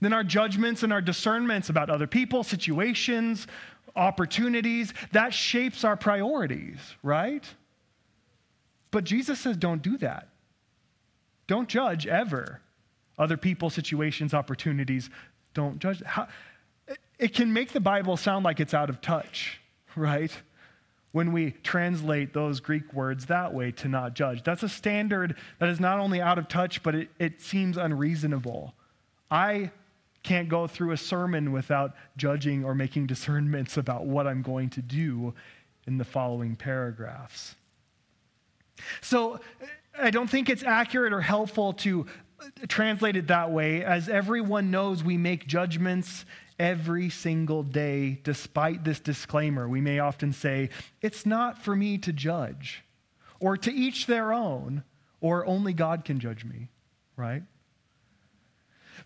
Then 0.00 0.12
our 0.12 0.24
judgments 0.24 0.82
and 0.82 0.92
our 0.92 1.00
discernments 1.00 1.68
about 1.68 1.90
other 1.90 2.06
people, 2.06 2.42
situations, 2.42 3.46
opportunities, 3.94 4.92
that 5.12 5.32
shapes 5.32 5.84
our 5.84 5.96
priorities, 5.96 6.78
right? 7.02 7.44
But 8.96 9.04
Jesus 9.04 9.38
says, 9.40 9.58
don't 9.58 9.82
do 9.82 9.98
that. 9.98 10.28
Don't 11.46 11.68
judge 11.68 12.06
ever. 12.06 12.62
Other 13.18 13.36
people, 13.36 13.68
situations, 13.68 14.32
opportunities, 14.32 15.10
don't 15.52 15.78
judge. 15.78 16.02
It 17.18 17.34
can 17.34 17.52
make 17.52 17.72
the 17.72 17.80
Bible 17.80 18.16
sound 18.16 18.46
like 18.46 18.58
it's 18.58 18.72
out 18.72 18.88
of 18.88 19.02
touch, 19.02 19.60
right? 19.96 20.32
When 21.12 21.34
we 21.34 21.50
translate 21.62 22.32
those 22.32 22.60
Greek 22.60 22.94
words 22.94 23.26
that 23.26 23.52
way 23.52 23.70
to 23.72 23.88
not 23.88 24.14
judge. 24.14 24.42
That's 24.42 24.62
a 24.62 24.68
standard 24.70 25.36
that 25.58 25.68
is 25.68 25.78
not 25.78 25.98
only 25.98 26.22
out 26.22 26.38
of 26.38 26.48
touch, 26.48 26.82
but 26.82 26.94
it, 26.94 27.10
it 27.18 27.42
seems 27.42 27.76
unreasonable. 27.76 28.72
I 29.30 29.72
can't 30.22 30.48
go 30.48 30.66
through 30.66 30.92
a 30.92 30.96
sermon 30.96 31.52
without 31.52 31.92
judging 32.16 32.64
or 32.64 32.74
making 32.74 33.08
discernments 33.08 33.76
about 33.76 34.06
what 34.06 34.26
I'm 34.26 34.40
going 34.40 34.70
to 34.70 34.80
do 34.80 35.34
in 35.86 35.98
the 35.98 36.04
following 36.06 36.56
paragraphs. 36.56 37.56
So 39.00 39.40
I 39.98 40.10
don't 40.10 40.28
think 40.28 40.48
it's 40.48 40.62
accurate 40.62 41.12
or 41.12 41.20
helpful 41.20 41.72
to 41.74 42.06
translate 42.68 43.16
it 43.16 43.28
that 43.28 43.50
way. 43.50 43.84
As 43.84 44.08
everyone 44.08 44.70
knows, 44.70 45.02
we 45.02 45.16
make 45.16 45.46
judgments 45.46 46.24
every 46.58 47.10
single 47.10 47.62
day, 47.62 48.20
despite 48.24 48.84
this 48.84 49.00
disclaimer. 49.00 49.68
We 49.68 49.80
may 49.80 49.98
often 49.98 50.32
say, 50.32 50.70
It's 51.02 51.26
not 51.26 51.62
for 51.62 51.76
me 51.76 51.98
to 51.98 52.12
judge, 52.12 52.84
or 53.40 53.56
to 53.56 53.72
each 53.72 54.06
their 54.06 54.32
own, 54.32 54.82
or 55.20 55.46
only 55.46 55.72
God 55.72 56.04
can 56.04 56.20
judge 56.20 56.44
me, 56.44 56.68
right? 57.16 57.42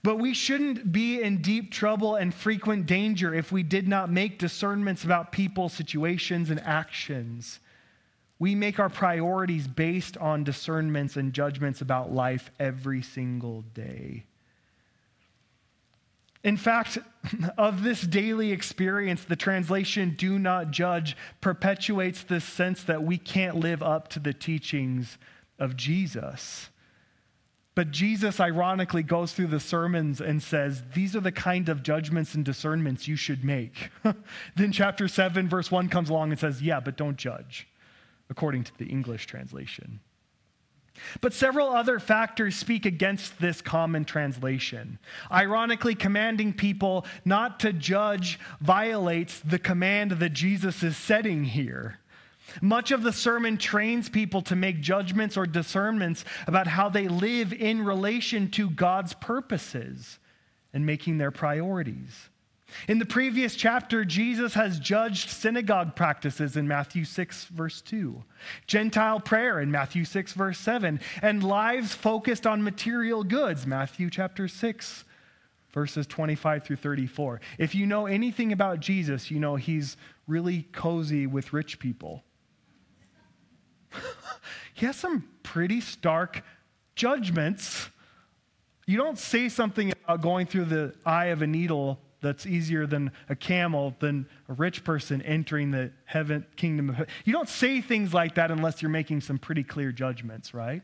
But 0.02 0.18
we 0.18 0.34
shouldn't 0.34 0.92
be 0.92 1.20
in 1.20 1.42
deep 1.42 1.72
trouble 1.72 2.14
and 2.14 2.32
frequent 2.32 2.86
danger 2.86 3.34
if 3.34 3.50
we 3.50 3.62
did 3.62 3.88
not 3.88 4.10
make 4.10 4.38
discernments 4.38 5.04
about 5.04 5.32
people, 5.32 5.68
situations, 5.68 6.48
and 6.48 6.60
actions 6.60 7.60
we 8.40 8.56
make 8.56 8.80
our 8.80 8.88
priorities 8.88 9.68
based 9.68 10.16
on 10.16 10.42
discernments 10.42 11.16
and 11.16 11.32
judgments 11.32 11.80
about 11.80 12.12
life 12.12 12.50
every 12.58 13.02
single 13.02 13.62
day. 13.74 14.24
In 16.42 16.56
fact, 16.56 16.98
of 17.58 17.82
this 17.82 18.00
daily 18.00 18.50
experience, 18.50 19.24
the 19.24 19.36
translation 19.36 20.14
do 20.16 20.38
not 20.38 20.70
judge 20.70 21.16
perpetuates 21.40 22.22
this 22.22 22.44
sense 22.44 22.82
that 22.84 23.02
we 23.02 23.18
can't 23.18 23.56
live 23.56 23.82
up 23.82 24.08
to 24.08 24.18
the 24.18 24.32
teachings 24.32 25.18
of 25.58 25.76
Jesus. 25.76 26.70
But 27.74 27.90
Jesus 27.90 28.40
ironically 28.40 29.02
goes 29.02 29.32
through 29.32 29.48
the 29.48 29.60
sermons 29.60 30.20
and 30.20 30.42
says, 30.42 30.82
These 30.94 31.14
are 31.14 31.20
the 31.20 31.30
kind 31.30 31.68
of 31.68 31.82
judgments 31.82 32.34
and 32.34 32.44
discernments 32.44 33.06
you 33.06 33.16
should 33.16 33.44
make. 33.44 33.90
then, 34.56 34.72
chapter 34.72 35.08
7, 35.08 35.48
verse 35.48 35.70
1 35.70 35.88
comes 35.88 36.08
along 36.08 36.30
and 36.30 36.40
says, 36.40 36.62
Yeah, 36.62 36.80
but 36.80 36.96
don't 36.96 37.16
judge, 37.16 37.68
according 38.30 38.64
to 38.64 38.78
the 38.78 38.86
English 38.86 39.26
translation. 39.26 40.00
But 41.20 41.32
several 41.32 41.68
other 41.68 41.98
factors 41.98 42.56
speak 42.56 42.86
against 42.86 43.40
this 43.40 43.60
common 43.60 44.04
translation. 44.04 44.98
Ironically, 45.30 45.94
commanding 45.94 46.52
people 46.52 47.06
not 47.24 47.60
to 47.60 47.72
judge 47.72 48.38
violates 48.60 49.40
the 49.40 49.58
command 49.58 50.12
that 50.12 50.30
Jesus 50.30 50.82
is 50.82 50.96
setting 50.96 51.44
here. 51.44 51.98
Much 52.60 52.90
of 52.90 53.02
the 53.02 53.12
sermon 53.12 53.56
trains 53.56 54.08
people 54.08 54.42
to 54.42 54.56
make 54.56 54.80
judgments 54.80 55.36
or 55.36 55.46
discernments 55.46 56.24
about 56.46 56.66
how 56.66 56.88
they 56.88 57.08
live 57.08 57.52
in 57.52 57.84
relation 57.84 58.50
to 58.50 58.68
God's 58.68 59.14
purposes 59.14 60.18
and 60.72 60.84
making 60.84 61.18
their 61.18 61.30
priorities. 61.30 62.29
In 62.88 62.98
the 62.98 63.06
previous 63.06 63.54
chapter, 63.54 64.04
Jesus 64.04 64.54
has 64.54 64.78
judged 64.78 65.30
synagogue 65.30 65.94
practices 65.94 66.56
in 66.56 66.68
Matthew 66.68 67.04
6, 67.04 67.44
verse 67.46 67.80
2, 67.82 68.22
Gentile 68.66 69.20
prayer 69.20 69.60
in 69.60 69.70
Matthew 69.70 70.04
6, 70.04 70.32
verse 70.32 70.58
7, 70.58 71.00
and 71.22 71.42
lives 71.42 71.94
focused 71.94 72.46
on 72.46 72.62
material 72.62 73.24
goods, 73.24 73.66
Matthew 73.66 74.10
chapter 74.10 74.48
6, 74.48 75.04
verses 75.72 76.06
25 76.06 76.64
through 76.64 76.76
34. 76.76 77.40
If 77.58 77.74
you 77.74 77.86
know 77.86 78.06
anything 78.06 78.52
about 78.52 78.80
Jesus, 78.80 79.30
you 79.30 79.38
know 79.38 79.56
he's 79.56 79.96
really 80.26 80.68
cozy 80.72 81.26
with 81.26 81.52
rich 81.52 81.78
people. 81.78 82.24
he 84.74 84.86
has 84.86 84.96
some 84.96 85.28
pretty 85.42 85.80
stark 85.80 86.42
judgments. 86.94 87.88
You 88.86 88.96
don't 88.96 89.18
say 89.18 89.48
something 89.48 89.92
about 90.04 90.20
going 90.20 90.46
through 90.46 90.66
the 90.66 90.94
eye 91.04 91.26
of 91.26 91.42
a 91.42 91.46
needle 91.46 92.00
that's 92.20 92.46
easier 92.46 92.86
than 92.86 93.10
a 93.28 93.36
camel 93.36 93.94
than 93.98 94.26
a 94.48 94.52
rich 94.52 94.84
person 94.84 95.22
entering 95.22 95.70
the 95.70 95.90
heaven 96.04 96.44
kingdom 96.56 96.90
of 96.90 96.96
heaven. 96.96 97.12
You 97.24 97.32
don't 97.32 97.48
say 97.48 97.80
things 97.80 98.12
like 98.12 98.34
that 98.34 98.50
unless 98.50 98.82
you're 98.82 98.90
making 98.90 99.22
some 99.22 99.38
pretty 99.38 99.62
clear 99.62 99.92
judgments, 99.92 100.52
right? 100.54 100.82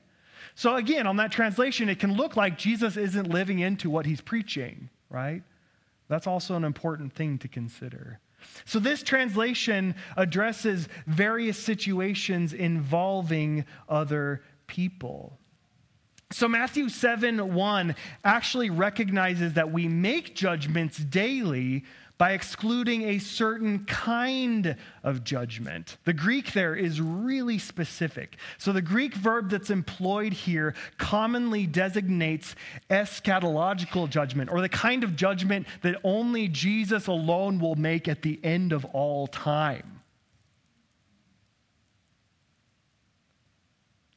So 0.55 0.77
again, 0.77 1.07
on 1.07 1.17
that 1.17 1.33
translation, 1.33 1.89
it 1.89 1.99
can 1.99 2.15
look 2.15 2.37
like 2.37 2.59
Jesus 2.59 2.97
isn't 2.97 3.29
living 3.29 3.59
into 3.59 3.91
what 3.91 4.07
he's 4.07 4.21
preaching, 4.21 4.89
right? 5.11 5.43
That's 6.09 6.27
also 6.27 6.55
an 6.55 6.65
important 6.65 7.13
thing 7.13 7.39
to 7.39 7.49
consider. 7.49 8.21
So, 8.65 8.79
this 8.79 9.03
translation 9.03 9.97
addresses 10.17 10.89
various 11.07 11.59
situations 11.59 12.53
involving 12.53 13.65
other 13.89 14.43
people. 14.67 15.39
So, 16.33 16.49
Matthew 16.49 16.89
7 16.89 17.55
1 17.55 17.95
actually 18.25 18.71
recognizes 18.71 19.53
that 19.53 19.71
we 19.71 19.87
make 19.87 20.35
judgments 20.35 20.99
daily 20.99 21.85
by 22.19 22.33
excluding 22.33 23.03
a 23.03 23.19
certain 23.19 23.85
kind 23.85 24.77
of 25.05 25.23
judgment. 25.23 25.99
The 26.05 26.15
Greek 26.15 26.53
there 26.53 26.75
is 26.75 27.01
really 27.01 27.59
specific. 27.59 28.39
So, 28.59 28.73
the 28.73 28.83
Greek 28.83 29.15
verb 29.15 29.51
that's 29.51 29.71
employed 29.71 30.33
here 30.33 30.75
commonly 30.99 31.65
designates 31.65 32.57
eschatological 32.91 34.11
judgment, 34.11 34.51
or 34.51 34.61
the 34.61 34.69
kind 34.69 35.05
of 35.05 35.15
judgment 35.15 35.69
that 35.83 36.01
only 36.03 36.49
Jesus 36.49 37.07
alone 37.07 37.61
will 37.61 37.77
make 37.77 38.09
at 38.09 38.23
the 38.23 38.41
end 38.43 38.73
of 38.73 38.85
all 38.87 39.29
time. 39.29 39.97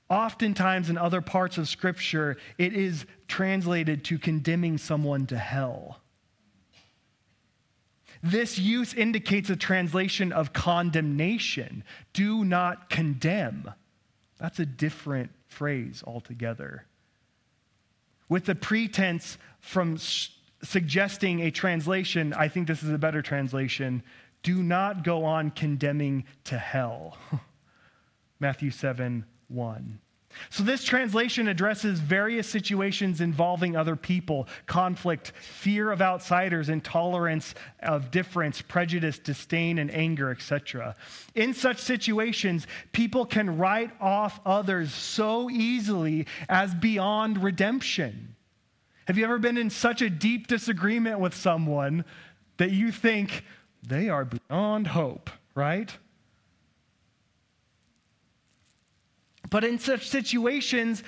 Oftentimes, 0.10 0.90
in 0.90 0.98
other 0.98 1.22
parts 1.22 1.58
of 1.58 1.68
Scripture, 1.68 2.38
it 2.58 2.74
is 2.74 3.06
translated 3.28 4.04
to 4.06 4.18
condemning 4.18 4.78
someone 4.78 5.28
to 5.28 5.38
hell. 5.38 6.02
This 8.22 8.58
use 8.58 8.94
indicates 8.94 9.50
a 9.50 9.56
translation 9.56 10.32
of 10.34 10.52
condemnation. 10.52 11.84
Do 12.12 12.44
not 12.44 12.90
condemn. 12.90 13.72
That's 14.40 14.60
a 14.60 14.66
different 14.66 15.32
phrase 15.48 16.04
altogether. 16.06 16.86
With 18.28 18.46
the 18.46 18.56
pretense 18.56 19.38
from 19.60 19.98
suggesting 20.64 21.42
a 21.42 21.52
translation, 21.52 22.34
I 22.34 22.48
think 22.48 22.68
this 22.68 22.84
is 22.84 22.90
a 22.90 22.98
better 22.98 23.22
translation 23.22 24.04
do 24.42 24.64
not 24.64 25.04
go 25.04 25.26
on 25.26 25.52
condemning 25.52 26.24
to 26.46 26.58
hell. 26.58 27.18
Matthew 28.40 28.72
7 28.72 29.26
1. 29.50 30.00
So, 30.52 30.64
this 30.64 30.84
translation 30.84 31.48
addresses 31.48 32.00
various 32.00 32.48
situations 32.48 33.20
involving 33.20 33.76
other 33.76 33.96
people 33.96 34.48
conflict, 34.68 35.32
fear 35.42 35.92
of 35.92 36.02
outsiders, 36.02 36.70
intolerance 36.70 37.56
of 37.82 38.12
difference, 38.12 38.62
prejudice, 38.62 39.18
disdain, 39.18 39.80
and 39.80 39.92
anger, 39.94 40.30
etc. 40.30 40.96
In 41.34 41.54
such 41.54 41.80
situations, 41.80 42.68
people 42.92 43.26
can 43.26 43.58
write 43.58 43.92
off 44.00 44.40
others 44.46 44.94
so 44.94 45.50
easily 45.50 46.28
as 46.48 46.76
beyond 46.76 47.44
redemption. 47.44 48.36
Have 49.08 49.18
you 49.18 49.24
ever 49.24 49.40
been 49.40 49.58
in 49.58 49.72
such 49.72 50.04
a 50.04 50.10
deep 50.10 50.46
disagreement 50.46 51.20
with 51.20 51.34
someone 51.34 52.06
that 52.58 52.72
you 52.72 52.92
think 52.92 53.44
they 53.82 54.10
are 54.10 54.26
beyond 54.26 54.88
hope, 54.88 55.32
right? 55.56 55.98
But 59.50 59.64
in 59.64 59.80
such 59.80 60.08
situations, 60.08 61.04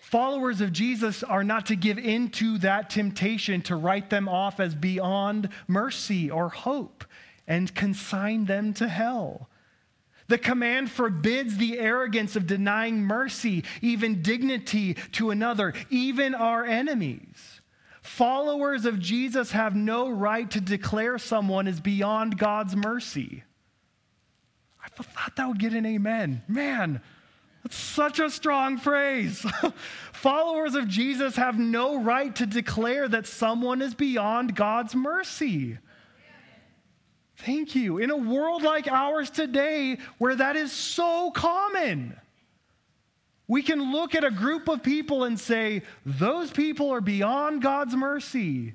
followers 0.00 0.60
of 0.60 0.72
Jesus 0.72 1.22
are 1.22 1.44
not 1.44 1.66
to 1.66 1.76
give 1.76 1.98
in 1.98 2.30
to 2.30 2.58
that 2.58 2.90
temptation 2.90 3.62
to 3.62 3.76
write 3.76 4.10
them 4.10 4.28
off 4.28 4.60
as 4.60 4.74
beyond 4.74 5.48
mercy 5.66 6.30
or 6.30 6.48
hope 6.48 7.04
and 7.46 7.74
consign 7.74 8.44
them 8.44 8.72
to 8.74 8.88
hell. 8.88 9.48
The 10.28 10.38
command 10.38 10.90
forbids 10.90 11.56
the 11.56 11.78
arrogance 11.78 12.34
of 12.34 12.46
denying 12.46 13.02
mercy, 13.02 13.64
even 13.80 14.22
dignity 14.22 14.94
to 15.12 15.30
another, 15.30 15.72
even 15.88 16.34
our 16.34 16.64
enemies. 16.64 17.60
Followers 18.02 18.86
of 18.86 18.98
Jesus 18.98 19.52
have 19.52 19.74
no 19.74 20.08
right 20.08 20.50
to 20.50 20.60
declare 20.60 21.18
someone 21.18 21.66
as 21.66 21.80
beyond 21.80 22.38
God's 22.38 22.74
mercy. 22.74 23.44
I 24.84 24.88
thought 24.88 25.36
that 25.36 25.48
would 25.48 25.58
get 25.58 25.74
an 25.74 25.86
amen. 25.86 26.42
Man, 26.48 27.00
that's 27.66 27.76
such 27.76 28.20
a 28.20 28.30
strong 28.30 28.78
phrase. 28.78 29.44
Followers 30.12 30.76
of 30.76 30.86
Jesus 30.86 31.34
have 31.34 31.58
no 31.58 32.00
right 32.00 32.32
to 32.36 32.46
declare 32.46 33.08
that 33.08 33.26
someone 33.26 33.82
is 33.82 33.92
beyond 33.92 34.54
God's 34.54 34.94
mercy. 34.94 35.76
Thank 37.38 37.74
you. 37.74 37.98
In 37.98 38.12
a 38.12 38.16
world 38.16 38.62
like 38.62 38.86
ours 38.86 39.30
today, 39.30 39.98
where 40.18 40.36
that 40.36 40.54
is 40.54 40.70
so 40.70 41.32
common, 41.32 42.16
we 43.48 43.62
can 43.62 43.90
look 43.90 44.14
at 44.14 44.22
a 44.22 44.30
group 44.30 44.68
of 44.68 44.84
people 44.84 45.24
and 45.24 45.38
say, 45.38 45.82
those 46.04 46.52
people 46.52 46.90
are 46.92 47.00
beyond 47.00 47.62
God's 47.62 47.96
mercy 47.96 48.74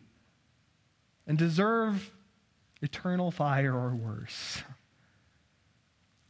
and 1.26 1.38
deserve 1.38 2.12
eternal 2.82 3.32
fire 3.32 3.74
or 3.74 3.96
worse. 3.96 4.64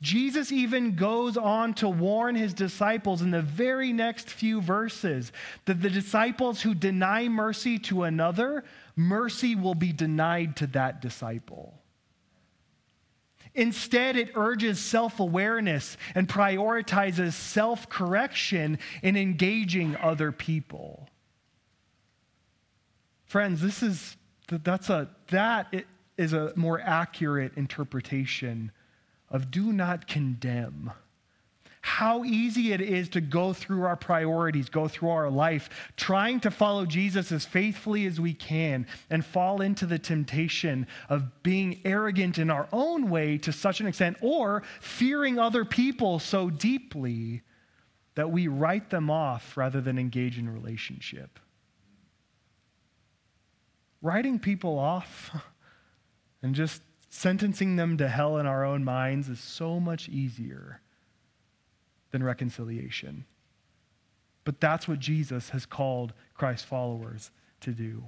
Jesus 0.01 0.51
even 0.51 0.95
goes 0.95 1.37
on 1.37 1.75
to 1.75 1.87
warn 1.87 2.33
his 2.33 2.55
disciples 2.55 3.21
in 3.21 3.29
the 3.29 3.41
very 3.41 3.93
next 3.93 4.29
few 4.29 4.59
verses 4.59 5.31
that 5.65 5.81
the 5.81 5.91
disciples 5.91 6.61
who 6.61 6.73
deny 6.73 7.29
mercy 7.29 7.77
to 7.79 8.03
another, 8.03 8.63
mercy 8.95 9.53
will 9.53 9.75
be 9.75 9.93
denied 9.93 10.55
to 10.55 10.67
that 10.67 11.01
disciple. 11.01 11.75
Instead, 13.53 14.15
it 14.15 14.31
urges 14.35 14.79
self 14.79 15.19
awareness 15.19 15.97
and 16.15 16.27
prioritizes 16.27 17.33
self 17.33 17.87
correction 17.87 18.79
in 19.03 19.15
engaging 19.15 19.95
other 19.97 20.31
people. 20.31 21.09
Friends, 23.25 23.61
this 23.61 23.83
is, 23.83 24.17
that's 24.47 24.89
a, 24.89 25.09
that 25.27 25.73
is 26.17 26.33
a 26.33 26.53
more 26.55 26.81
accurate 26.81 27.51
interpretation 27.55 28.71
of 29.31 29.49
do 29.49 29.73
not 29.73 30.07
condemn. 30.07 30.91
How 31.83 32.23
easy 32.23 32.73
it 32.73 32.81
is 32.81 33.09
to 33.09 33.21
go 33.21 33.53
through 33.53 33.83
our 33.83 33.95
priorities, 33.95 34.69
go 34.69 34.87
through 34.87 35.09
our 35.09 35.31
life, 35.31 35.67
trying 35.97 36.39
to 36.41 36.51
follow 36.51 36.85
Jesus 36.85 37.31
as 37.31 37.43
faithfully 37.43 38.05
as 38.05 38.19
we 38.19 38.35
can 38.35 38.85
and 39.09 39.25
fall 39.25 39.61
into 39.61 39.87
the 39.87 39.97
temptation 39.97 40.85
of 41.09 41.41
being 41.41 41.81
arrogant 41.83 42.37
in 42.37 42.51
our 42.51 42.67
own 42.71 43.09
way 43.09 43.39
to 43.39 43.51
such 43.51 43.81
an 43.81 43.87
extent 43.87 44.17
or 44.21 44.61
fearing 44.79 45.39
other 45.39 45.65
people 45.65 46.19
so 46.19 46.51
deeply 46.51 47.41
that 48.13 48.31
we 48.31 48.47
write 48.47 48.91
them 48.91 49.09
off 49.09 49.57
rather 49.57 49.81
than 49.81 49.97
engage 49.97 50.37
in 50.37 50.47
relationship. 50.47 51.39
Writing 54.03 54.37
people 54.37 54.77
off 54.77 55.35
and 56.43 56.53
just 56.53 56.83
sentencing 57.11 57.75
them 57.75 57.97
to 57.97 58.07
hell 58.07 58.37
in 58.37 58.47
our 58.47 58.63
own 58.63 58.83
minds 58.83 59.27
is 59.27 59.39
so 59.39 59.79
much 59.79 60.07
easier 60.07 60.79
than 62.11 62.23
reconciliation. 62.23 63.25
But 64.45 64.61
that's 64.61 64.87
what 64.87 64.99
Jesus 64.99 65.49
has 65.49 65.65
called 65.65 66.13
Christ 66.33 66.65
followers 66.65 67.29
to 67.59 67.71
do. 67.71 68.05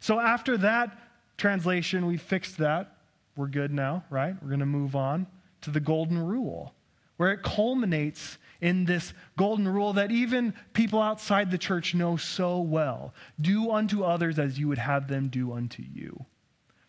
So 0.00 0.20
after 0.20 0.58
that 0.58 0.96
translation, 1.38 2.06
we 2.06 2.18
fixed 2.18 2.58
that. 2.58 2.98
We're 3.36 3.48
good 3.48 3.72
now, 3.72 4.04
right? 4.10 4.36
We're 4.40 4.48
going 4.48 4.60
to 4.60 4.66
move 4.66 4.94
on 4.94 5.26
to 5.62 5.70
the 5.70 5.80
golden 5.80 6.18
rule, 6.18 6.74
where 7.16 7.32
it 7.32 7.42
culminates 7.42 8.36
in 8.60 8.84
this 8.84 9.14
golden 9.38 9.66
rule 9.66 9.94
that 9.94 10.10
even 10.10 10.52
people 10.74 11.00
outside 11.00 11.50
the 11.50 11.58
church 11.58 11.94
know 11.94 12.18
so 12.18 12.60
well 12.60 13.14
do 13.40 13.70
unto 13.70 14.04
others 14.04 14.38
as 14.38 14.58
you 14.58 14.68
would 14.68 14.78
have 14.78 15.08
them 15.08 15.28
do 15.28 15.52
unto 15.52 15.82
you. 15.82 16.26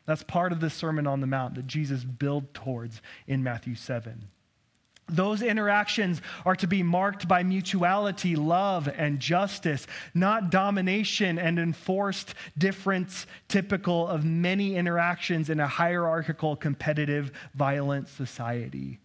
That's 0.06 0.24
part 0.24 0.52
of 0.52 0.60
the 0.60 0.70
Sermon 0.70 1.08
on 1.08 1.22
the 1.22 1.28
Mount 1.28 1.56
that 1.56 1.68
Jesus 1.68 2.04
built 2.04 2.54
towards 2.54 3.02
in 3.28 3.44
Matthew 3.44 3.76
7. 3.76 4.28
Those 5.10 5.42
interactions 5.42 6.22
are 6.46 6.56
to 6.56 6.68
be 6.68 6.82
marked 6.82 7.28
by 7.28 7.44
mutuality, 7.44 8.36
love, 8.36 8.88
and 8.88 9.20
justice, 9.20 9.86
not 10.14 10.50
domination 10.50 11.38
and 11.38 11.60
enforced 11.60 12.34
difference 12.58 13.28
typical 13.50 14.08
of 14.08 14.24
many 14.24 14.76
interactions 14.76 15.50
in 15.50 15.60
a 15.60 15.68
hierarchical, 15.68 16.56
competitive, 16.56 17.32
violent 17.54 18.08
society. 18.08 19.00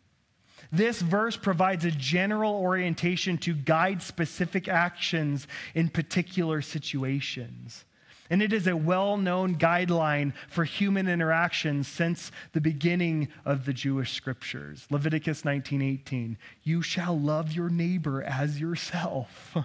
This 0.70 1.00
verse 1.00 1.36
provides 1.36 1.84
a 1.84 1.90
general 1.90 2.54
orientation 2.54 3.38
to 3.38 3.54
guide 3.54 4.02
specific 4.02 4.68
actions 4.68 5.48
in 5.74 5.88
particular 5.88 6.62
situations. 6.62 7.84
And 8.30 8.42
it 8.42 8.52
is 8.52 8.66
a 8.66 8.76
well 8.76 9.16
known 9.16 9.56
guideline 9.56 10.32
for 10.48 10.64
human 10.64 11.08
interaction 11.08 11.82
since 11.82 12.30
the 12.52 12.60
beginning 12.60 13.28
of 13.44 13.64
the 13.64 13.72
Jewish 13.72 14.12
scriptures. 14.12 14.86
Leviticus 14.90 15.42
19:18, 15.42 16.36
you 16.62 16.82
shall 16.82 17.18
love 17.18 17.52
your 17.52 17.70
neighbor 17.70 18.22
as 18.22 18.60
yourself. 18.60 19.56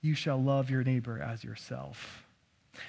you 0.00 0.14
shall 0.14 0.40
love 0.40 0.70
your 0.70 0.84
neighbor 0.84 1.20
as 1.20 1.42
yourself. 1.42 2.26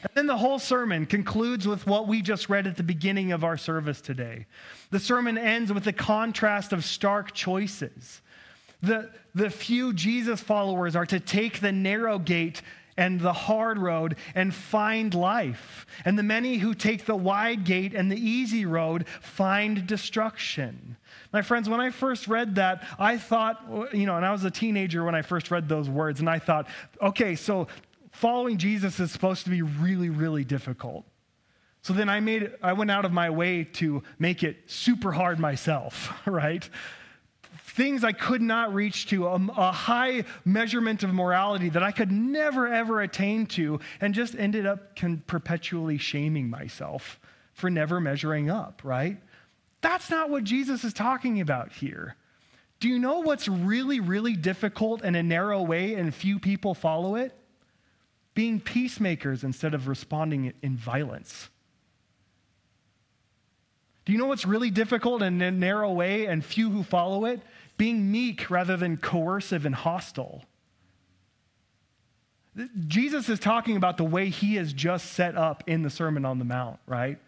And 0.03 0.12
then 0.13 0.27
the 0.27 0.38
whole 0.38 0.60
sermon 0.60 1.06
concludes 1.06 1.67
with 1.67 1.88
what 1.88 2.08
we 2.08 2.21
just 2.21 2.49
read 2.49 2.67
at 2.67 2.77
the 2.77 2.84
beginning 2.84 3.32
of 3.32 3.43
our 3.43 3.58
service 3.58 4.01
today. 4.01 4.45
The 4.91 4.99
sermon 4.99 5.38
ends 5.38 5.71
with 5.71 5.88
a 5.88 5.93
contrast 5.93 6.73
of 6.73 6.84
stark 6.84 7.34
choices. 7.34 8.21
The, 8.82 9.10
the 9.34 9.49
few 9.49 9.93
Jesus 9.93 10.39
followers 10.39 10.95
are 10.95 11.06
to 11.08 11.19
take 11.19 11.60
the 11.60 11.71
narrow 11.71 12.19
gate 12.19 12.62
and 12.98 13.20
the 13.20 13.34
hard 13.34 13.78
road 13.78 14.16
and 14.36 14.54
find 14.54 15.14
life. 15.14 15.86
And 16.04 16.18
the 16.18 16.24
many 16.24 16.58
who 16.58 16.74
take 16.74 17.06
the 17.06 17.16
wide 17.16 17.64
gate 17.64 17.94
and 17.94 18.12
the 18.12 18.20
easy 18.20 18.66
road 18.66 19.06
find 19.22 19.86
destruction. 19.86 20.98
My 21.32 21.42
friends, 21.42 21.70
when 21.70 21.80
I 21.80 21.92
first 21.92 22.28
read 22.28 22.56
that, 22.56 22.84
I 22.98 23.18
thought, 23.18 23.62
you 23.94 24.06
know, 24.06 24.18
and 24.18 24.26
I 24.26 24.32
was 24.32 24.44
a 24.44 24.52
teenager 24.52 25.04
when 25.04 25.16
I 25.16 25.22
first 25.22 25.52
read 25.52 25.70
those 25.70 25.90
words, 25.90 26.20
and 26.20 26.30
I 26.30 26.40
thought, 26.40 26.68
okay, 27.02 27.36
so 27.36 27.68
following 28.12 28.58
Jesus 28.58 29.00
is 29.00 29.12
supposed 29.12 29.44
to 29.44 29.50
be 29.50 29.62
really, 29.62 30.10
really 30.10 30.44
difficult. 30.44 31.06
So 31.82 31.94
then 31.94 32.10
I 32.10 32.20
made 32.20 32.52
I 32.62 32.74
went 32.74 32.92
out 32.92 33.06
of 33.06 33.14
my 33.14 33.30
way 33.30 33.64
to 33.64 34.04
make 34.20 34.44
it 34.44 34.58
super 34.66 35.12
hard 35.14 35.40
myself, 35.40 36.12
right? 36.26 36.70
Things 37.78 38.04
I 38.04 38.12
could 38.12 38.42
not 38.42 38.74
reach 38.74 39.06
to, 39.10 39.28
a, 39.28 39.36
a, 39.36 39.72
high 39.72 40.24
measurement 40.44 41.04
of 41.04 41.13
morality 41.13 41.70
that 41.70 41.84
I 41.84 41.92
could 41.92 42.12
never 42.12 42.68
ever 42.68 43.02
attain 43.02 43.46
to, 43.48 43.80
and 44.02 44.16
just 44.16 44.36
ended 44.36 44.66
up 44.66 44.98
perpetually 45.28 46.00
shaming 46.00 46.50
myself 46.50 47.20
for 47.54 47.70
never 47.70 48.02
measuring 48.02 48.50
up, 48.50 48.82
right? 48.84 49.18
That's 49.82 50.10
not 50.10 50.32
what 50.32 50.44
Jesus 50.44 50.84
is 50.84 50.92
talking 50.92 51.40
about 51.40 51.72
here. 51.72 52.16
Do 52.80 52.90
you 52.90 52.98
know 52.98 53.20
what's 53.20 53.48
really, 53.48 54.00
really 54.00 54.34
difficult 54.34 55.04
in 55.04 55.13
a 55.13 55.22
narrow 55.22 55.62
way 55.62 55.94
and 55.94 56.13
few 56.13 56.40
people 56.40 56.74
follow 56.74 57.16
it? 57.16 57.32
Being 58.34 58.60
peacemakers 58.60 59.44
instead 59.44 59.76
of 59.76 59.88
responding 59.88 60.52
in 60.63 60.78
violence. 60.78 61.50
Do 64.06 64.13
you 64.13 64.18
know 64.18 64.28
what's 64.28 64.46
really 64.46 64.72
difficult 64.72 65.22
in 65.22 65.42
a 65.42 65.52
narrow 65.52 65.92
way 65.92 66.26
and 66.26 66.44
few 66.44 66.72
who 66.72 66.82
follow 66.82 67.26
it? 67.26 67.42
Being 67.78 68.12
meek 68.12 68.50
rather 68.50 68.76
than 68.76 68.98
coercive 68.98 69.66
and 69.66 69.76
hostile. 69.76 70.44
Jesus 72.88 73.30
is 73.30 73.40
talking 73.40 73.78
about 73.78 73.98
the 73.98 74.04
way 74.04 74.30
he 74.30 74.56
has 74.56 74.74
just 74.74 75.13
set 75.13 75.36
up 75.36 75.63
in 75.68 75.84
the 75.84 75.90
Sermon 75.90 76.26
on 76.26 76.40
the 76.40 76.46
Mount, 76.46 76.80
right? 76.88 77.20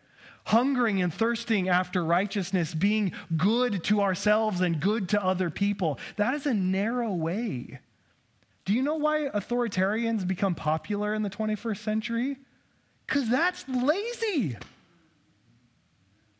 Hungering 0.45 1.01
and 1.03 1.13
thirsting 1.13 1.69
after 1.69 2.03
righteousness, 2.03 2.73
being 2.73 3.11
good 3.37 3.83
to 3.85 4.01
ourselves 4.01 4.61
and 4.61 4.79
good 4.79 5.09
to 5.09 5.23
other 5.23 5.51
people. 5.51 5.99
That 6.15 6.33
is 6.33 6.47
a 6.47 6.53
narrow 6.53 7.13
way. 7.13 7.79
Do 8.65 8.73
you 8.73 8.81
know 8.81 8.95
why 8.95 9.29
authoritarians 9.33 10.27
become 10.27 10.55
popular 10.55 11.13
in 11.13 11.21
the 11.21 11.29
21st 11.29 11.77
century? 11.77 12.37
Because 13.05 13.29
that's 13.29 13.67
lazy. 13.67 14.57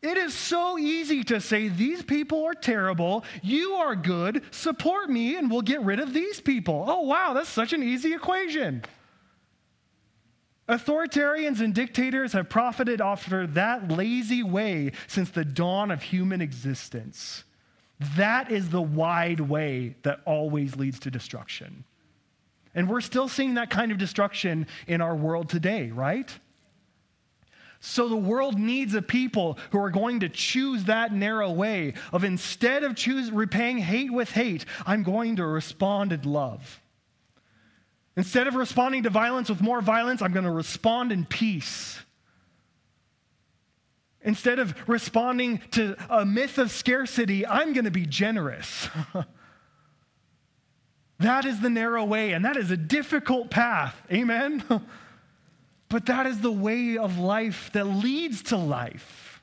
It 0.02 0.16
is 0.16 0.32
so 0.32 0.78
easy 0.78 1.22
to 1.24 1.40
say, 1.40 1.68
These 1.68 2.02
people 2.02 2.44
are 2.44 2.54
terrible. 2.54 3.24
You 3.42 3.72
are 3.74 3.94
good. 3.94 4.42
Support 4.50 5.10
me, 5.10 5.36
and 5.36 5.50
we'll 5.50 5.62
get 5.62 5.82
rid 5.82 6.00
of 6.00 6.14
these 6.14 6.40
people. 6.40 6.84
Oh, 6.88 7.02
wow, 7.02 7.34
that's 7.34 7.50
such 7.50 7.72
an 7.72 7.82
easy 7.82 8.14
equation. 8.14 8.82
Authoritarians 10.70 11.60
and 11.60 11.74
dictators 11.74 12.32
have 12.32 12.48
profited 12.48 13.00
off 13.00 13.30
of 13.30 13.54
that 13.54 13.90
lazy 13.90 14.42
way 14.42 14.92
since 15.08 15.28
the 15.30 15.44
dawn 15.44 15.90
of 15.90 16.02
human 16.02 16.40
existence. 16.40 17.44
That 18.16 18.50
is 18.50 18.70
the 18.70 18.80
wide 18.80 19.40
way 19.40 19.96
that 20.04 20.20
always 20.24 20.76
leads 20.76 21.00
to 21.00 21.10
destruction. 21.10 21.84
And 22.74 22.88
we're 22.88 23.00
still 23.00 23.28
seeing 23.28 23.54
that 23.54 23.68
kind 23.68 23.90
of 23.92 23.98
destruction 23.98 24.66
in 24.86 25.00
our 25.00 25.14
world 25.14 25.48
today, 25.48 25.90
right? 25.90 26.38
So 27.80 28.08
the 28.08 28.16
world 28.16 28.58
needs 28.58 28.94
a 28.94 29.00
people 29.00 29.58
who 29.70 29.78
are 29.78 29.90
going 29.90 30.20
to 30.20 30.28
choose 30.28 30.84
that 30.84 31.12
narrow 31.12 31.50
way 31.50 31.94
of 32.12 32.24
instead 32.24 32.84
of 32.84 32.94
choose, 32.94 33.30
repaying 33.30 33.78
hate 33.78 34.12
with 34.12 34.30
hate, 34.30 34.66
I'm 34.86 35.02
going 35.02 35.36
to 35.36 35.46
respond 35.46 36.12
in 36.12 36.22
love. 36.22 36.80
Instead 38.16 38.46
of 38.46 38.54
responding 38.54 39.04
to 39.04 39.10
violence 39.10 39.48
with 39.48 39.62
more 39.62 39.80
violence, 39.80 40.20
I'm 40.20 40.32
going 40.32 40.44
to 40.44 40.50
respond 40.50 41.10
in 41.10 41.24
peace. 41.24 41.98
Instead 44.20 44.58
of 44.58 44.74
responding 44.86 45.62
to 45.70 45.96
a 46.10 46.26
myth 46.26 46.58
of 46.58 46.70
scarcity, 46.70 47.46
I'm 47.46 47.72
going 47.72 47.86
to 47.86 47.90
be 47.90 48.04
generous. 48.04 48.90
that 51.18 51.46
is 51.46 51.60
the 51.60 51.70
narrow 51.70 52.04
way, 52.04 52.32
and 52.32 52.44
that 52.44 52.58
is 52.58 52.70
a 52.70 52.76
difficult 52.76 53.50
path. 53.50 53.96
Amen? 54.12 54.62
But 55.90 56.06
that 56.06 56.26
is 56.26 56.40
the 56.40 56.52
way 56.52 56.96
of 56.96 57.18
life 57.18 57.70
that 57.74 57.84
leads 57.84 58.42
to 58.44 58.56
life. 58.56 59.42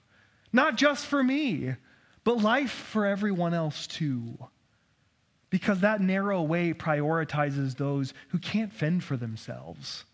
Not 0.52 0.78
just 0.78 1.06
for 1.06 1.24
me, 1.24 1.76
but 2.24 2.42
life 2.42 2.72
for 2.72 3.06
everyone 3.06 3.54
else 3.54 3.86
too. 3.86 4.38
Because 5.50 5.82
that 5.82 6.02
narrow 6.02 6.42
way 6.42 6.74
prioritizes 6.74 7.78
those 7.78 8.14
who 8.30 8.40
can't 8.40 8.74
fend 8.74 9.04
for 9.04 9.16
themselves, 9.16 10.06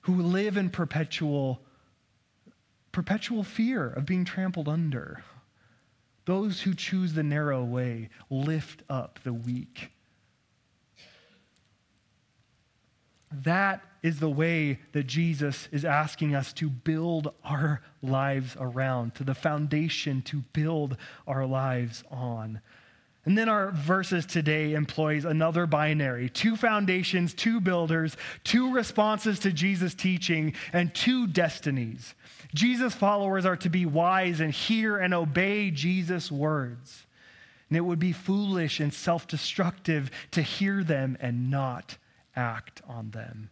who 0.00 0.20
live 0.20 0.56
in 0.56 0.70
perpetual, 0.70 1.62
perpetual 2.90 3.44
fear 3.44 3.88
of 3.88 4.04
being 4.04 4.24
trampled 4.24 4.68
under. 4.68 5.22
Those 6.24 6.62
who 6.62 6.74
choose 6.74 7.12
the 7.12 7.22
narrow 7.22 7.64
way 7.64 8.08
lift 8.30 8.82
up 8.88 9.20
the 9.22 9.32
weak 9.32 9.90
That 13.40 13.82
is 14.02 14.18
the 14.18 14.28
way 14.28 14.80
that 14.92 15.06
Jesus 15.06 15.68
is 15.70 15.84
asking 15.84 16.34
us 16.34 16.52
to 16.54 16.68
build 16.68 17.32
our 17.44 17.80
lives 18.02 18.56
around, 18.58 19.14
to 19.14 19.24
the 19.24 19.34
foundation 19.34 20.22
to 20.22 20.42
build 20.52 20.96
our 21.26 21.46
lives 21.46 22.02
on. 22.10 22.60
And 23.24 23.38
then 23.38 23.48
our 23.48 23.70
verses 23.70 24.26
today 24.26 24.74
employs 24.74 25.24
another 25.24 25.66
binary 25.66 26.28
two 26.28 26.56
foundations, 26.56 27.32
two 27.34 27.60
builders, 27.60 28.16
two 28.42 28.72
responses 28.72 29.38
to 29.40 29.52
Jesus' 29.52 29.94
teaching, 29.94 30.54
and 30.72 30.92
two 30.92 31.28
destinies. 31.28 32.14
Jesus' 32.52 32.94
followers 32.94 33.46
are 33.46 33.56
to 33.58 33.70
be 33.70 33.86
wise 33.86 34.40
and 34.40 34.52
hear 34.52 34.96
and 34.96 35.14
obey 35.14 35.70
Jesus' 35.70 36.32
words. 36.32 37.06
And 37.70 37.76
it 37.76 37.82
would 37.82 38.00
be 38.00 38.12
foolish 38.12 38.80
and 38.80 38.92
self 38.92 39.28
destructive 39.28 40.10
to 40.32 40.42
hear 40.42 40.82
them 40.82 41.16
and 41.20 41.48
not 41.48 41.96
act 42.34 42.82
on 42.88 43.12
them. 43.12 43.50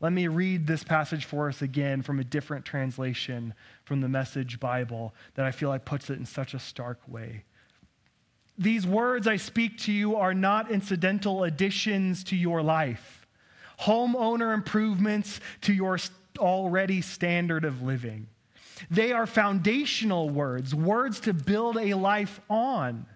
Let 0.00 0.12
me 0.12 0.28
read 0.28 0.66
this 0.66 0.82
passage 0.82 1.26
for 1.26 1.48
us 1.48 1.60
again 1.60 2.00
from 2.00 2.18
a 2.18 2.24
different 2.24 2.64
translation 2.64 3.52
from 3.84 4.00
the 4.00 4.08
Message 4.08 4.58
Bible 4.58 5.14
that 5.34 5.44
I 5.44 5.50
feel 5.50 5.68
like 5.68 5.84
puts 5.84 6.08
it 6.08 6.18
in 6.18 6.24
such 6.24 6.54
a 6.54 6.58
stark 6.58 7.00
way. 7.06 7.44
These 8.56 8.86
words 8.86 9.26
I 9.26 9.36
speak 9.36 9.78
to 9.80 9.92
you 9.92 10.16
are 10.16 10.34
not 10.34 10.70
incidental 10.70 11.44
additions 11.44 12.24
to 12.24 12.36
your 12.36 12.62
life, 12.62 13.26
homeowner 13.80 14.54
improvements 14.54 15.40
to 15.62 15.72
your 15.72 15.98
already 16.38 17.02
standard 17.02 17.64
of 17.64 17.82
living. 17.82 18.26
They 18.90 19.12
are 19.12 19.26
foundational 19.26 20.30
words, 20.30 20.74
words 20.74 21.20
to 21.20 21.34
build 21.34 21.76
a 21.76 21.94
life 21.94 22.40
on. 22.48 23.06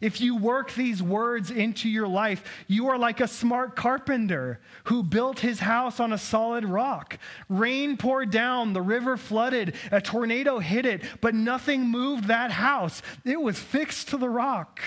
If 0.00 0.20
you 0.20 0.36
work 0.36 0.72
these 0.72 1.02
words 1.02 1.50
into 1.50 1.88
your 1.88 2.08
life, 2.08 2.42
you 2.66 2.88
are 2.88 2.98
like 2.98 3.20
a 3.20 3.28
smart 3.28 3.76
carpenter 3.76 4.60
who 4.84 5.02
built 5.02 5.40
his 5.40 5.60
house 5.60 6.00
on 6.00 6.12
a 6.12 6.18
solid 6.18 6.64
rock. 6.64 7.18
Rain 7.48 7.96
poured 7.96 8.30
down, 8.30 8.72
the 8.72 8.82
river 8.82 9.16
flooded, 9.16 9.74
a 9.90 10.00
tornado 10.00 10.58
hit 10.58 10.86
it, 10.86 11.02
but 11.20 11.34
nothing 11.34 11.86
moved 11.86 12.24
that 12.24 12.50
house. 12.50 13.00
It 13.24 13.40
was 13.40 13.58
fixed 13.58 14.08
to 14.08 14.16
the 14.16 14.28
rock. 14.28 14.80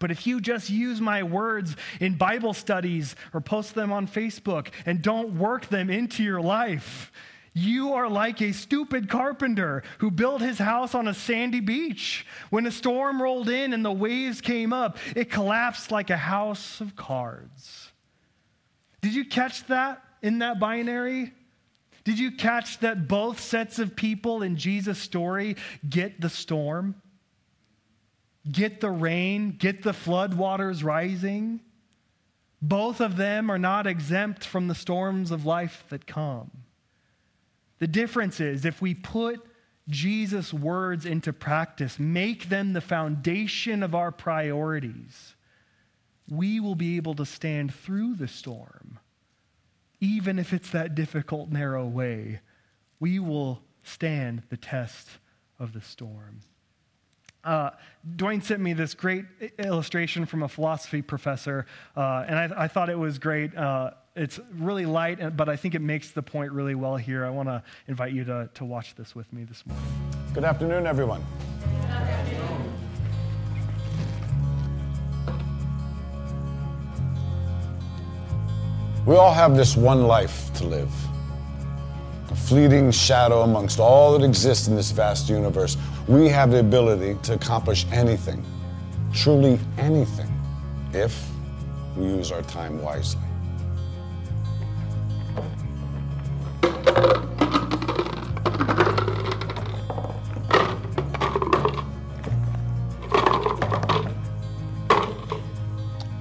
But 0.00 0.10
if 0.10 0.26
you 0.26 0.40
just 0.40 0.70
use 0.70 1.00
my 1.00 1.22
words 1.22 1.76
in 2.00 2.14
Bible 2.14 2.54
studies 2.54 3.14
or 3.32 3.40
post 3.40 3.74
them 3.74 3.92
on 3.92 4.08
Facebook 4.08 4.68
and 4.86 5.02
don't 5.02 5.38
work 5.38 5.66
them 5.66 5.90
into 5.90 6.24
your 6.24 6.40
life, 6.40 7.12
you 7.52 7.94
are 7.94 8.08
like 8.08 8.40
a 8.40 8.52
stupid 8.52 9.08
carpenter 9.08 9.82
who 9.98 10.10
built 10.10 10.40
his 10.40 10.58
house 10.58 10.94
on 10.94 11.08
a 11.08 11.14
sandy 11.14 11.60
beach. 11.60 12.26
When 12.50 12.66
a 12.66 12.70
storm 12.70 13.20
rolled 13.20 13.48
in 13.48 13.72
and 13.72 13.84
the 13.84 13.92
waves 13.92 14.40
came 14.40 14.72
up, 14.72 14.98
it 15.16 15.30
collapsed 15.30 15.90
like 15.90 16.10
a 16.10 16.16
house 16.16 16.80
of 16.80 16.94
cards. 16.94 17.90
Did 19.00 19.14
you 19.14 19.24
catch 19.24 19.66
that 19.66 20.02
in 20.22 20.38
that 20.38 20.60
binary? 20.60 21.32
Did 22.04 22.18
you 22.18 22.32
catch 22.32 22.78
that 22.80 23.08
both 23.08 23.40
sets 23.40 23.78
of 23.78 23.96
people 23.96 24.42
in 24.42 24.56
Jesus' 24.56 24.98
story 24.98 25.56
get 25.88 26.20
the 26.20 26.30
storm? 26.30 26.94
Get 28.50 28.80
the 28.80 28.90
rain, 28.90 29.56
get 29.58 29.82
the 29.82 29.92
floodwaters 29.92 30.82
rising? 30.82 31.60
Both 32.62 33.00
of 33.00 33.16
them 33.16 33.50
are 33.50 33.58
not 33.58 33.86
exempt 33.86 34.44
from 34.44 34.68
the 34.68 34.74
storms 34.74 35.30
of 35.30 35.44
life 35.44 35.84
that 35.88 36.06
come. 36.06 36.50
The 37.80 37.88
difference 37.88 38.40
is 38.40 38.64
if 38.64 38.80
we 38.80 38.94
put 38.94 39.44
Jesus' 39.88 40.54
words 40.54 41.04
into 41.04 41.32
practice, 41.32 41.98
make 41.98 42.48
them 42.48 42.72
the 42.72 42.80
foundation 42.80 43.82
of 43.82 43.94
our 43.94 44.12
priorities, 44.12 45.34
we 46.28 46.60
will 46.60 46.76
be 46.76 46.96
able 46.96 47.14
to 47.14 47.26
stand 47.26 47.74
through 47.74 48.14
the 48.14 48.28
storm. 48.28 49.00
Even 50.00 50.38
if 50.38 50.52
it's 50.52 50.70
that 50.70 50.94
difficult, 50.94 51.50
narrow 51.50 51.86
way, 51.86 52.40
we 53.00 53.18
will 53.18 53.62
stand 53.82 54.42
the 54.48 54.56
test 54.56 55.08
of 55.58 55.72
the 55.72 55.80
storm. 55.80 56.40
Uh, 57.42 57.70
Dwayne 58.16 58.42
sent 58.42 58.60
me 58.60 58.72
this 58.72 58.94
great 58.94 59.24
illustration 59.58 60.26
from 60.26 60.42
a 60.42 60.48
philosophy 60.48 61.00
professor, 61.00 61.66
uh, 61.96 62.24
and 62.28 62.38
I, 62.38 62.64
I, 62.64 62.68
thought 62.68 62.90
it 62.90 62.98
was 62.98 63.18
great. 63.18 63.56
Uh, 63.56 63.92
it's 64.14 64.38
really 64.54 64.84
light, 64.84 65.36
but 65.36 65.48
I 65.48 65.56
think 65.56 65.74
it 65.74 65.80
makes 65.80 66.10
the 66.10 66.22
point 66.22 66.52
really 66.52 66.74
well 66.74 66.96
here. 66.96 67.24
I 67.24 67.30
want 67.30 67.48
to 67.48 67.62
invite 67.88 68.12
you 68.12 68.24
to, 68.24 68.50
to 68.54 68.64
watch 68.64 68.94
this 68.94 69.14
with 69.14 69.32
me 69.32 69.44
this 69.44 69.64
morning. 69.66 69.84
Good 70.34 70.44
afternoon, 70.44 70.86
everyone. 70.86 71.24
Good 71.60 71.90
afternoon. 71.90 72.80
We 79.06 79.16
all 79.16 79.32
have 79.32 79.56
this 79.56 79.76
one 79.76 80.06
life 80.06 80.52
to 80.54 80.64
live. 80.64 81.09
A 82.30 82.34
fleeting 82.36 82.92
shadow 82.92 83.42
amongst 83.42 83.80
all 83.80 84.16
that 84.16 84.24
exists 84.24 84.68
in 84.68 84.76
this 84.76 84.92
vast 84.92 85.28
universe. 85.28 85.76
We 86.06 86.28
have 86.28 86.52
the 86.52 86.60
ability 86.60 87.18
to 87.24 87.34
accomplish 87.34 87.86
anything, 87.90 88.44
truly 89.12 89.58
anything, 89.78 90.32
if 90.92 91.28
we 91.96 92.04
use 92.04 92.30
our 92.30 92.42
time 92.42 92.80
wisely. 92.80 93.20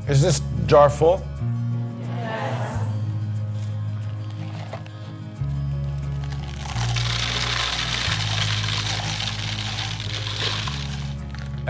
Is 0.08 0.24
this 0.24 0.42
jar 0.66 0.90
full? 0.90 1.24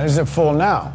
Is 0.10 0.18
it 0.18 0.26
full 0.26 0.54
now? 0.54 0.92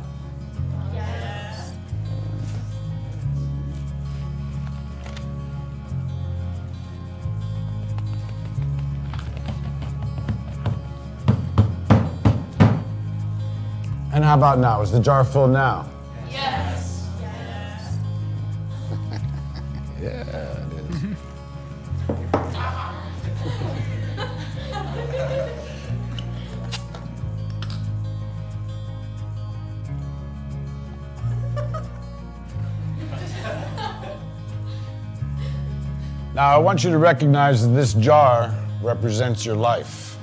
And 14.13 14.25
how 14.25 14.35
about 14.35 14.59
now? 14.59 14.83
Is 14.83 14.91
the 14.91 14.99
jar 15.01 15.25
full 15.25 15.47
now? 15.47 15.94
Want 36.65 36.83
you 36.83 36.91
to 36.91 36.97
recognize 36.97 37.61
that 37.61 37.75
this 37.75 37.93
jar 37.93 38.51
represents 38.83 39.45
your 39.45 39.55
life. 39.55 40.17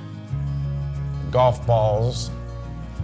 Golf 1.30 1.64
balls 1.68 2.32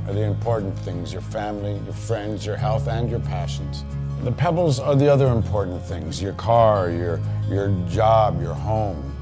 are 0.09 0.13
the 0.13 0.25
important 0.25 0.77
things 0.81 1.13
your 1.13 1.23
family, 1.23 1.79
your 1.85 1.95
friends, 1.95 2.45
your 2.45 2.57
health, 2.57 2.89
and 2.89 3.09
your 3.09 3.21
passions. 3.21 3.85
The 4.25 4.33
pebbles 4.33 4.81
are 4.81 4.97
the 4.97 5.09
other 5.09 5.29
important 5.29 5.81
things 5.85 6.21
your 6.21 6.33
car, 6.33 6.91
your, 6.91 7.21
your 7.49 7.69
job, 7.89 8.43
your 8.43 8.55
home. 8.55 9.17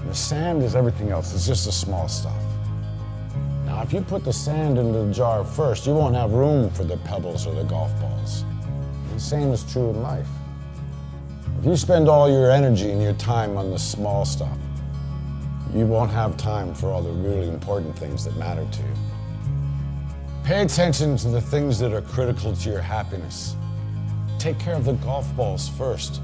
And 0.00 0.10
the 0.10 0.14
sand 0.14 0.64
is 0.64 0.74
everything 0.74 1.10
else, 1.10 1.32
it's 1.32 1.46
just 1.46 1.66
the 1.66 1.72
small 1.72 2.08
stuff. 2.08 2.42
Now, 3.64 3.80
if 3.82 3.92
you 3.92 4.00
put 4.00 4.24
the 4.24 4.32
sand 4.32 4.76
into 4.76 5.04
the 5.04 5.12
jar 5.12 5.44
first, 5.44 5.86
you 5.86 5.94
won't 5.94 6.16
have 6.16 6.32
room 6.32 6.68
for 6.70 6.82
the 6.82 6.96
pebbles 6.96 7.46
or 7.46 7.54
the 7.54 7.62
golf 7.62 7.92
balls. 8.00 8.44
the 9.14 9.20
same 9.20 9.52
is 9.52 9.62
true 9.72 9.90
in 9.90 10.02
life. 10.02 10.28
If 11.58 11.64
you 11.64 11.76
spend 11.76 12.08
all 12.08 12.30
your 12.30 12.50
energy 12.50 12.90
and 12.90 13.02
your 13.02 13.14
time 13.14 13.56
on 13.56 13.70
the 13.70 13.78
small 13.78 14.24
stuff, 14.24 14.58
you 15.74 15.86
won't 15.86 16.10
have 16.10 16.36
time 16.36 16.74
for 16.74 16.90
all 16.90 17.02
the 17.02 17.10
really 17.10 17.48
important 17.48 17.98
things 17.98 18.24
that 18.24 18.36
matter 18.36 18.66
to 18.70 18.82
you. 18.82 18.94
Pay 20.44 20.62
attention 20.62 21.16
to 21.16 21.28
the 21.28 21.40
things 21.40 21.78
that 21.78 21.92
are 21.92 22.02
critical 22.02 22.54
to 22.54 22.70
your 22.70 22.80
happiness. 22.80 23.56
Take 24.38 24.58
care 24.58 24.74
of 24.74 24.84
the 24.84 24.92
golf 24.94 25.34
balls 25.34 25.68
first, 25.68 26.20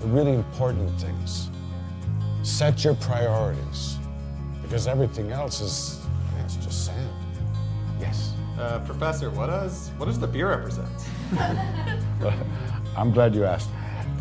the 0.00 0.06
really 0.06 0.34
important 0.34 0.90
things. 1.00 1.50
Set 2.42 2.84
your 2.84 2.94
priorities, 2.94 3.96
because 4.62 4.86
everything 4.86 5.32
else 5.32 5.60
is 5.60 6.06
it's 6.44 6.56
just 6.56 6.84
sand. 6.84 7.10
Yes. 7.98 8.34
Uh, 8.58 8.80
professor, 8.80 9.30
what 9.30 9.46
does 9.46 9.90
what 9.96 10.06
does 10.06 10.18
the 10.18 10.26
beer 10.26 10.50
represent? 10.50 10.88
I'm 12.96 13.10
glad 13.12 13.34
you 13.34 13.44
asked. 13.44 13.70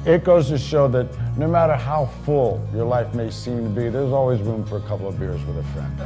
It 0.05 0.25
goes 0.25 0.49
to 0.49 0.57
show 0.57 0.89
that 0.89 1.07
no 1.37 1.47
matter 1.47 1.77
how 1.77 2.07
full 2.25 2.67
your 2.73 2.83
life 2.83 3.13
may 3.15 3.29
seem 3.29 3.63
to 3.63 3.69
be, 3.69 3.87
there's 3.87 4.11
always 4.11 4.41
room 4.41 4.65
for 4.65 4.75
a 4.75 4.81
couple 4.81 5.07
of 5.07 5.17
beers 5.17 5.41
with 5.45 5.57
a 5.57 5.63
friend. 5.71 6.01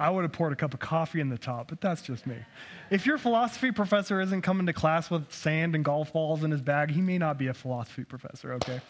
I 0.00 0.10
would 0.10 0.22
have 0.22 0.32
poured 0.32 0.52
a 0.52 0.56
cup 0.56 0.74
of 0.74 0.80
coffee 0.80 1.20
in 1.20 1.28
the 1.28 1.38
top, 1.38 1.68
but 1.68 1.80
that's 1.80 2.02
just 2.02 2.26
me. 2.26 2.34
If 2.90 3.06
your 3.06 3.16
philosophy 3.16 3.70
professor 3.70 4.20
isn't 4.20 4.42
coming 4.42 4.66
to 4.66 4.72
class 4.72 5.08
with 5.08 5.32
sand 5.32 5.76
and 5.76 5.84
golf 5.84 6.12
balls 6.12 6.42
in 6.42 6.50
his 6.50 6.62
bag, 6.62 6.90
he 6.90 7.00
may 7.00 7.18
not 7.18 7.38
be 7.38 7.46
a 7.46 7.54
philosophy 7.54 8.02
professor, 8.02 8.54
okay? 8.54 8.80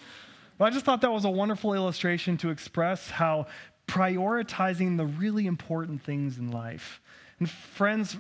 But 0.57 0.65
I 0.65 0.71
just 0.71 0.87
thought 0.87 1.03
that 1.03 1.13
was 1.13 1.27
a 1.27 1.31
wonderful 1.31 1.75
illustration 1.75 2.39
to 2.39 2.49
express 2.49 3.11
how 3.11 3.49
prioritizing 3.87 4.97
the 4.97 5.05
really 5.05 5.47
important 5.47 6.03
things 6.03 6.39
in 6.39 6.51
life. 6.51 7.03
And 7.39 7.51
friends, 7.51 8.17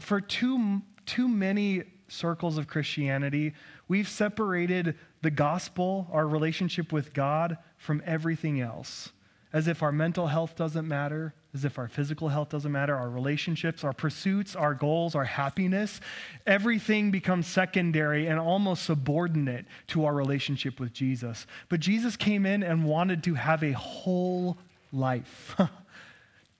for 0.00 0.20
too, 0.20 0.82
too 1.06 1.28
many 1.28 1.84
circles 2.12 2.58
of 2.58 2.68
Christianity, 2.68 3.54
we've 3.88 4.08
separated 4.08 4.96
the 5.22 5.30
gospel, 5.30 6.08
our 6.12 6.26
relationship 6.26 6.92
with 6.92 7.12
God, 7.12 7.58
from 7.76 8.02
everything 8.06 8.60
else 8.60 9.10
as 9.52 9.68
if 9.68 9.82
our 9.82 9.92
mental 9.92 10.26
health 10.26 10.56
doesn't 10.56 10.88
matter, 10.88 11.34
as 11.54 11.64
if 11.64 11.78
our 11.78 11.88
physical 11.88 12.28
health 12.28 12.48
doesn't 12.48 12.72
matter, 12.72 12.96
our 12.96 13.10
relationships, 13.10 13.84
our 13.84 13.92
pursuits, 13.92 14.56
our 14.56 14.72
goals, 14.72 15.14
our 15.14 15.24
happiness, 15.24 16.00
everything 16.46 17.10
becomes 17.10 17.46
secondary 17.46 18.26
and 18.26 18.40
almost 18.40 18.84
subordinate 18.84 19.66
to 19.88 20.06
our 20.06 20.14
relationship 20.14 20.80
with 20.80 20.92
Jesus. 20.92 21.46
But 21.68 21.80
Jesus 21.80 22.16
came 22.16 22.46
in 22.46 22.62
and 22.62 22.84
wanted 22.84 23.22
to 23.24 23.34
have 23.34 23.62
a 23.62 23.72
whole 23.72 24.56
life. 24.92 25.54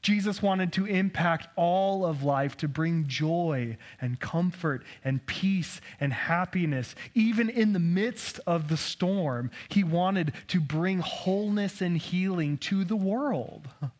Jesus 0.02 0.42
wanted 0.42 0.72
to 0.72 0.84
impact 0.84 1.46
all 1.54 2.04
of 2.04 2.24
life 2.24 2.56
to 2.58 2.68
bring 2.68 3.06
joy 3.06 3.78
and 4.00 4.18
comfort 4.18 4.84
and 5.04 5.24
peace 5.26 5.80
and 6.00 6.12
happiness. 6.12 6.96
Even 7.14 7.48
in 7.48 7.72
the 7.72 7.78
midst 7.78 8.40
of 8.46 8.68
the 8.68 8.76
storm, 8.76 9.50
he 9.68 9.84
wanted 9.84 10.32
to 10.48 10.60
bring 10.60 10.98
wholeness 10.98 11.80
and 11.80 11.96
healing 11.96 12.58
to 12.58 12.84
the 12.84 12.96
world. 12.96 13.68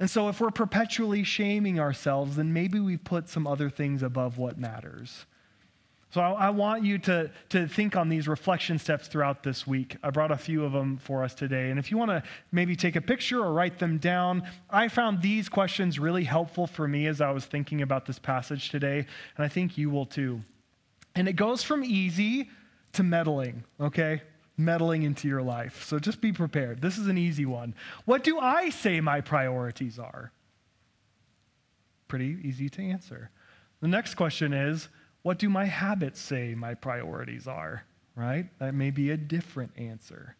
And 0.00 0.10
so, 0.10 0.28
if 0.28 0.40
we're 0.40 0.50
perpetually 0.50 1.22
shaming 1.22 1.78
ourselves, 1.78 2.34
then 2.34 2.52
maybe 2.52 2.80
we 2.80 2.96
put 2.96 3.28
some 3.28 3.46
other 3.46 3.70
things 3.70 4.02
above 4.02 4.38
what 4.38 4.58
matters. 4.58 5.24
So, 6.14 6.20
I, 6.20 6.46
I, 6.46 6.50
want 6.50 6.84
you 6.84 6.98
to, 6.98 7.28
to 7.48 7.66
think 7.66 7.96
on 7.96 8.08
these 8.08 8.28
reflection 8.28 8.78
steps 8.78 9.08
throughout 9.08 9.42
this 9.42 9.66
week. 9.66 9.96
I 10.00 10.10
brought 10.10 10.30
a 10.30 10.36
few 10.36 10.64
of 10.64 10.70
them 10.70 10.96
for 10.96 11.24
us 11.24 11.34
today. 11.34 11.70
And 11.70 11.78
if 11.80 11.90
you 11.90 11.98
want 11.98 12.12
to 12.12 12.22
maybe 12.52 12.76
take 12.76 12.94
a 12.94 13.00
picture 13.00 13.42
or 13.42 13.52
write 13.52 13.80
them 13.80 13.98
down, 13.98 14.44
I 14.70 14.86
found 14.86 15.22
these 15.22 15.48
questions 15.48 15.98
really 15.98 16.22
helpful 16.22 16.68
for 16.68 16.86
me 16.86 17.08
as 17.08 17.20
I 17.20 17.32
was 17.32 17.46
thinking 17.46 17.82
about 17.82 18.06
this 18.06 18.20
passage 18.20 18.70
today. 18.70 18.98
And 19.36 19.44
I 19.44 19.48
think 19.48 19.76
you 19.76 19.90
will 19.90 20.06
too. 20.06 20.42
And 21.16 21.28
it 21.28 21.32
goes 21.32 21.64
from 21.64 21.82
easy 21.82 22.48
to 22.92 23.02
meddling, 23.02 23.64
okay? 23.80 24.22
meddling 24.56 25.02
into 25.02 25.26
your 25.26 25.42
life. 25.42 25.82
So 25.82 25.98
just 25.98 26.20
be 26.20 26.32
prepared. 26.32 26.80
This 26.80 26.96
is 26.96 27.08
an 27.08 27.18
easy 27.18 27.44
one. 27.44 27.74
What 28.04 28.22
do 28.22 28.38
I 28.38 28.70
say 28.70 29.00
my 29.00 29.20
priorities 29.20 29.98
are? 29.98 30.30
Pretty 32.06 32.38
easy 32.44 32.68
to 32.68 32.82
answer. 32.82 33.30
The 33.80 33.88
next 33.88 34.14
question 34.14 34.52
is 34.52 34.88
what 35.24 35.38
do 35.38 35.48
my 35.48 35.64
habits 35.64 36.20
say 36.20 36.54
my 36.54 36.74
priorities 36.74 37.48
are? 37.48 37.84
Right? 38.14 38.46
That 38.60 38.74
may 38.74 38.90
be 38.90 39.10
a 39.10 39.16
different 39.16 39.72
answer. 39.76 40.36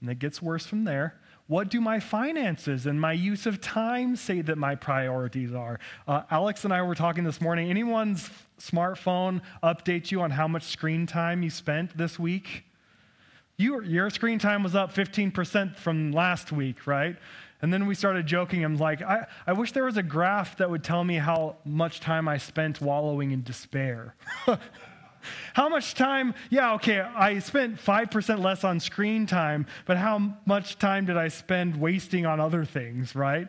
And 0.00 0.08
it 0.08 0.20
gets 0.20 0.40
worse 0.40 0.64
from 0.64 0.84
there. 0.84 1.20
What 1.48 1.70
do 1.70 1.80
my 1.80 1.98
finances 1.98 2.86
and 2.86 3.00
my 3.00 3.12
use 3.12 3.46
of 3.46 3.60
time 3.60 4.14
say 4.14 4.40
that 4.40 4.56
my 4.56 4.76
priorities 4.76 5.52
are? 5.52 5.80
Uh, 6.06 6.22
Alex 6.30 6.64
and 6.64 6.72
I 6.72 6.82
were 6.82 6.94
talking 6.94 7.24
this 7.24 7.40
morning. 7.40 7.68
Anyone's 7.68 8.30
smartphone 8.60 9.42
update 9.60 10.12
you 10.12 10.22
on 10.22 10.30
how 10.30 10.46
much 10.46 10.62
screen 10.62 11.04
time 11.04 11.42
you 11.42 11.50
spent 11.50 11.98
this 11.98 12.16
week? 12.16 12.64
You, 13.56 13.82
your 13.82 14.08
screen 14.08 14.38
time 14.38 14.62
was 14.62 14.76
up 14.76 14.94
15% 14.94 15.76
from 15.76 16.12
last 16.12 16.52
week, 16.52 16.86
right? 16.86 17.16
And 17.62 17.72
then 17.72 17.86
we 17.86 17.94
started 17.94 18.26
joking. 18.26 18.64
I'm 18.64 18.76
like, 18.76 19.00
I, 19.02 19.26
I 19.46 19.52
wish 19.52 19.70
there 19.70 19.84
was 19.84 19.96
a 19.96 20.02
graph 20.02 20.56
that 20.56 20.68
would 20.68 20.82
tell 20.82 21.04
me 21.04 21.14
how 21.14 21.56
much 21.64 22.00
time 22.00 22.26
I 22.26 22.38
spent 22.38 22.80
wallowing 22.80 23.30
in 23.30 23.44
despair. 23.44 24.16
how 25.54 25.68
much 25.68 25.94
time? 25.94 26.34
Yeah, 26.50 26.74
okay, 26.74 27.00
I 27.00 27.38
spent 27.38 27.76
5% 27.76 28.42
less 28.42 28.64
on 28.64 28.80
screen 28.80 29.26
time, 29.26 29.66
but 29.86 29.96
how 29.96 30.34
much 30.44 30.78
time 30.78 31.06
did 31.06 31.16
I 31.16 31.28
spend 31.28 31.80
wasting 31.80 32.26
on 32.26 32.40
other 32.40 32.64
things, 32.64 33.14
right? 33.14 33.46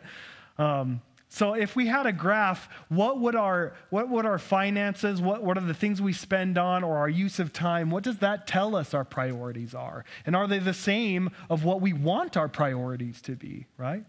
Um, 0.58 1.02
so 1.34 1.54
if 1.54 1.74
we 1.74 1.88
had 1.88 2.06
a 2.06 2.12
graph, 2.12 2.68
what 2.88 3.18
would 3.18 3.34
our, 3.34 3.74
what 3.90 4.08
would 4.08 4.24
our 4.24 4.38
finances, 4.38 5.20
what, 5.20 5.42
what 5.42 5.58
are 5.58 5.66
the 5.66 5.74
things 5.74 6.00
we 6.00 6.12
spend 6.12 6.56
on 6.56 6.84
or 6.84 6.96
our 6.96 7.08
use 7.08 7.40
of 7.40 7.52
time, 7.52 7.90
what 7.90 8.04
does 8.04 8.18
that 8.18 8.46
tell 8.46 8.76
us 8.76 8.94
our 8.94 9.04
priorities 9.04 9.74
are? 9.74 10.04
And 10.24 10.36
are 10.36 10.46
they 10.46 10.60
the 10.60 10.72
same 10.72 11.30
of 11.50 11.64
what 11.64 11.80
we 11.80 11.92
want 11.92 12.36
our 12.36 12.48
priorities 12.48 13.20
to 13.22 13.32
be, 13.32 13.66
right? 13.76 14.04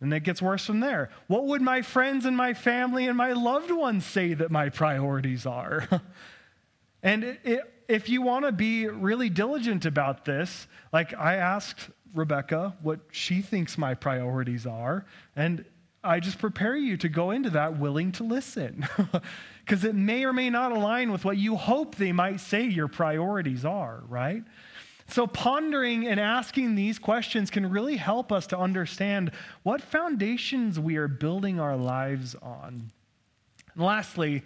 And 0.00 0.14
it 0.14 0.20
gets 0.20 0.40
worse 0.40 0.64
from 0.64 0.80
there. 0.80 1.10
What 1.26 1.44
would 1.44 1.60
my 1.60 1.82
friends 1.82 2.24
and 2.24 2.34
my 2.34 2.54
family 2.54 3.08
and 3.08 3.18
my 3.18 3.32
loved 3.32 3.70
ones 3.70 4.06
say 4.06 4.32
that 4.32 4.50
my 4.50 4.70
priorities 4.70 5.44
are? 5.44 5.86
and 7.02 7.24
it, 7.24 7.40
it, 7.44 7.60
if 7.88 8.08
you 8.08 8.22
want 8.22 8.46
to 8.46 8.52
be 8.52 8.88
really 8.88 9.28
diligent 9.28 9.84
about 9.84 10.24
this, 10.24 10.66
like 10.94 11.12
I 11.12 11.34
asked 11.34 11.90
Rebecca 12.14 12.74
what 12.80 13.00
she 13.10 13.42
thinks 13.42 13.76
my 13.76 13.92
priorities 13.92 14.64
are, 14.66 15.04
and 15.36 15.66
I 16.04 16.20
just 16.20 16.38
prepare 16.38 16.76
you 16.76 16.96
to 16.98 17.08
go 17.08 17.30
into 17.30 17.50
that 17.50 17.78
willing 17.78 18.12
to 18.12 18.24
listen. 18.24 18.86
Because 19.64 19.82
it 19.82 19.94
may 19.94 20.26
or 20.26 20.34
may 20.34 20.50
not 20.50 20.72
align 20.72 21.10
with 21.10 21.24
what 21.24 21.38
you 21.38 21.56
hope 21.56 21.94
they 21.94 22.12
might 22.12 22.38
say 22.38 22.64
your 22.64 22.86
priorities 22.86 23.64
are, 23.64 24.02
right? 24.10 24.42
So, 25.08 25.26
pondering 25.26 26.06
and 26.06 26.20
asking 26.20 26.74
these 26.74 26.98
questions 26.98 27.50
can 27.50 27.70
really 27.70 27.96
help 27.96 28.30
us 28.30 28.46
to 28.48 28.58
understand 28.58 29.30
what 29.62 29.80
foundations 29.80 30.78
we 30.78 30.96
are 30.96 31.08
building 31.08 31.60
our 31.60 31.76
lives 31.76 32.34
on. 32.42 32.90
And 33.74 33.82
lastly, 33.82 34.42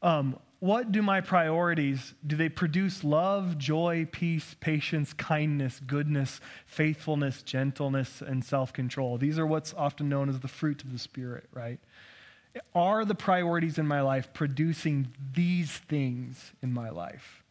um, 0.00 0.38
what 0.62 0.92
do 0.92 1.02
my 1.02 1.20
priorities 1.20 2.14
do 2.24 2.36
they 2.36 2.48
produce 2.48 3.02
love 3.02 3.58
joy 3.58 4.06
peace 4.12 4.54
patience 4.60 5.12
kindness 5.12 5.80
goodness 5.88 6.40
faithfulness 6.66 7.42
gentleness 7.42 8.22
and 8.22 8.44
self-control? 8.44 9.18
These 9.18 9.40
are 9.40 9.46
what's 9.46 9.74
often 9.74 10.08
known 10.08 10.28
as 10.28 10.38
the 10.38 10.46
fruit 10.46 10.84
of 10.84 10.92
the 10.92 11.00
spirit 11.00 11.46
right? 11.52 11.80
Are 12.76 13.04
the 13.04 13.16
priorities 13.16 13.76
in 13.76 13.88
my 13.88 14.02
life 14.02 14.32
producing 14.34 15.08
these 15.34 15.72
things 15.72 16.52
in 16.62 16.72
my 16.72 16.90
life? 16.90 17.42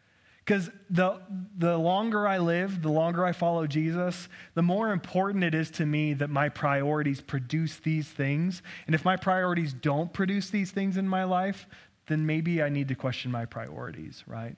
Because 0.46 0.70
the, 0.90 1.22
the 1.58 1.78
longer 1.78 2.26
i 2.26 2.38
live 2.38 2.82
the 2.82 2.92
longer 2.92 3.26
i 3.26 3.34
follow 3.34 3.68
jesus 3.68 4.30
the 4.54 4.62
more 4.62 4.94
important 4.94 5.44
it 5.44 5.54
is 5.54 5.70
to 5.72 5.86
me 5.86 6.14
that 6.14 6.30
my 6.30 6.48
priorities 6.48 7.20
produce 7.20 7.76
these 7.76 8.08
things. 8.08 8.62
And 8.86 8.96
if 8.96 9.04
my 9.04 9.18
priorities 9.18 9.74
don't 9.74 10.14
produce 10.14 10.50
these 10.50 10.72
things 10.72 10.96
in 10.96 11.10
my 11.10 11.26
life 11.26 11.68
then 12.08 12.26
maybe 12.26 12.62
I 12.62 12.70
need 12.70 12.88
to 12.90 12.96
question 12.96 13.32
my 13.32 13.46
priorities, 13.46 14.24
right? 14.28 14.56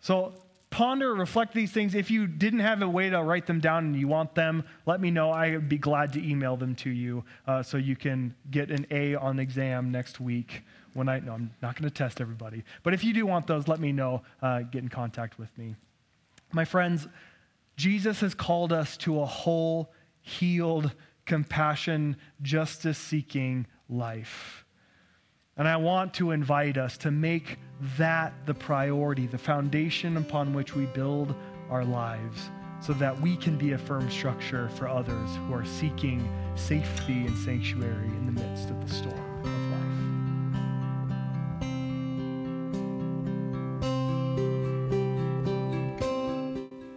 So 0.00 0.34
ponder, 0.70 1.14
reflect 1.14 1.54
these 1.54 1.70
things. 1.70 1.94
If 1.94 2.10
you 2.10 2.26
didn't 2.26 2.60
have 2.60 2.82
a 2.82 2.88
way 2.88 3.10
to 3.10 3.22
write 3.22 3.46
them 3.46 3.60
down 3.60 3.84
and 3.84 3.96
you 3.96 4.08
want 4.08 4.34
them, 4.34 4.64
let 4.86 5.00
me 5.00 5.10
know. 5.10 5.30
I 5.30 5.52
would 5.52 5.68
be 5.68 5.78
glad 5.78 6.12
to 6.14 6.26
email 6.26 6.56
them 6.56 6.74
to 6.76 6.90
you 6.90 7.24
uh, 7.46 7.62
so 7.62 7.76
you 7.76 7.94
can 7.94 8.34
get 8.50 8.70
an 8.70 8.86
A 8.90 9.14
on 9.14 9.38
exam 9.38 9.90
next 9.92 10.18
week. 10.18 10.62
When 10.94 11.08
I 11.08 11.20
no, 11.20 11.32
I'm 11.32 11.50
not 11.62 11.76
going 11.76 11.88
to 11.88 11.94
test 11.94 12.20
everybody, 12.20 12.64
but 12.82 12.92
if 12.92 13.02
you 13.02 13.14
do 13.14 13.24
want 13.26 13.46
those, 13.46 13.68
let 13.68 13.80
me 13.80 13.92
know. 13.92 14.22
Uh, 14.42 14.60
get 14.60 14.82
in 14.82 14.88
contact 14.88 15.38
with 15.38 15.56
me, 15.56 15.76
my 16.52 16.64
friends. 16.64 17.08
Jesus 17.76 18.20
has 18.20 18.34
called 18.34 18.72
us 18.72 18.98
to 18.98 19.22
a 19.22 19.26
whole, 19.26 19.90
healed, 20.20 20.92
compassion, 21.24 22.16
justice-seeking 22.42 23.66
life. 23.88 24.61
And 25.56 25.68
I 25.68 25.76
want 25.76 26.14
to 26.14 26.30
invite 26.30 26.78
us 26.78 26.96
to 26.98 27.10
make 27.10 27.58
that 27.98 28.32
the 28.46 28.54
priority, 28.54 29.26
the 29.26 29.36
foundation 29.36 30.16
upon 30.16 30.54
which 30.54 30.74
we 30.74 30.86
build 30.86 31.34
our 31.68 31.84
lives, 31.84 32.50
so 32.80 32.94
that 32.94 33.20
we 33.20 33.36
can 33.36 33.58
be 33.58 33.72
a 33.72 33.78
firm 33.78 34.10
structure 34.10 34.70
for 34.70 34.88
others 34.88 35.36
who 35.36 35.52
are 35.52 35.66
seeking 35.66 36.26
safety 36.54 37.26
and 37.26 37.36
sanctuary 37.36 38.06
in 38.06 38.24
the 38.26 38.32
midst 38.32 38.70
of 38.70 38.80
the 38.80 38.94
storm 38.94 39.14
of 39.40 39.46
life. 39.46 39.82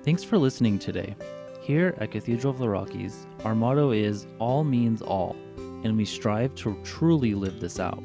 Thanks 0.06 0.24
for 0.24 0.38
listening 0.38 0.80
today. 0.80 1.16
Here 1.62 1.94
at 1.98 2.12
Cathedral 2.12 2.54
of 2.54 2.60
the 2.60 2.70
Rockies, 2.70 3.28
our 3.44 3.54
motto 3.54 3.92
is 3.92 4.28
all 4.40 4.64
means 4.64 5.02
all, 5.02 5.36
and 5.84 5.98
we 5.98 6.06
strive 6.06 6.56
to 6.56 6.80
truly 6.84 7.36
live 7.36 7.60
this 7.60 7.80
out. 7.80 8.02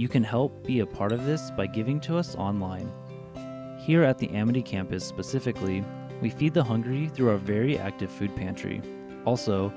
You 0.00 0.08
can 0.08 0.24
help 0.24 0.64
be 0.64 0.80
a 0.80 0.86
part 0.86 1.12
of 1.12 1.26
this 1.26 1.50
by 1.50 1.66
giving 1.66 2.00
to 2.00 2.16
us 2.16 2.34
online. 2.34 2.90
Here 3.78 4.02
at 4.02 4.16
the 4.16 4.30
Amity 4.30 4.62
campus 4.62 5.04
specifically, 5.04 5.84
we 6.22 6.30
feed 6.30 6.54
the 6.54 6.64
hungry 6.64 7.08
through 7.08 7.28
our 7.28 7.36
very 7.36 7.78
active 7.78 8.10
food 8.10 8.34
pantry. 8.34 8.80
Also, 9.26 9.70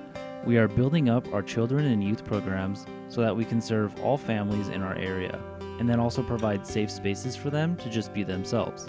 we 0.46 0.58
are 0.58 0.70
building 0.70 1.10
up 1.10 1.28
our 1.34 1.42
children 1.42 1.88
and 1.88 2.02
youth 2.02 2.24
programs 2.24 2.86
so 3.10 3.20
that 3.20 3.36
we 3.36 3.44
can 3.44 3.60
serve 3.60 4.00
all 4.00 4.18
families 4.18 4.70
in 4.70 4.82
our 4.82 4.96
area, 4.96 5.38
and 5.78 5.90
then 5.90 6.00
also 6.00 6.24
provide 6.24 6.66
safe 6.66 6.90
spaces 6.90 7.36
for 7.36 7.50
them 7.50 7.76
to 7.76 7.90
just 7.90 8.14
be 8.14 8.24
themselves. 8.24 8.88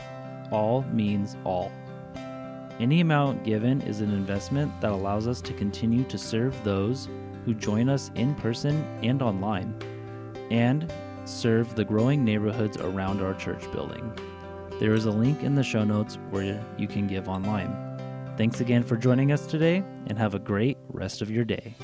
All 0.52 0.82
means 0.92 1.36
all. 1.42 1.72
Any 2.78 3.00
amount 3.00 3.42
given 3.42 3.80
is 3.82 4.02
an 4.02 4.12
investment 4.12 4.80
that 4.80 4.92
allows 4.92 5.26
us 5.26 5.40
to 5.40 5.52
continue 5.52 6.04
to 6.04 6.16
serve 6.16 6.54
those 6.62 7.08
who 7.44 7.54
join 7.54 7.88
us 7.88 8.12
in 8.14 8.36
person 8.36 8.84
and 9.02 9.20
online, 9.20 9.76
and 10.52 10.92
serve 11.24 11.74
the 11.74 11.84
growing 11.84 12.24
neighborhoods 12.24 12.76
around 12.78 13.20
our 13.20 13.34
church 13.34 13.70
building. 13.72 14.12
There 14.80 14.94
is 14.94 15.06
a 15.06 15.10
link 15.10 15.42
in 15.42 15.54
the 15.54 15.62
show 15.62 15.84
notes 15.84 16.16
where 16.30 16.60
you 16.76 16.88
can 16.88 17.06
give 17.06 17.28
online. 17.28 17.72
Thanks 18.36 18.60
again 18.60 18.82
for 18.82 18.96
joining 18.96 19.30
us 19.32 19.46
today 19.46 19.84
and 20.08 20.18
have 20.18 20.34
a 20.34 20.38
great 20.38 20.76
rest 20.88 21.22
of 21.22 21.30
your 21.30 21.44
day. 21.44 21.74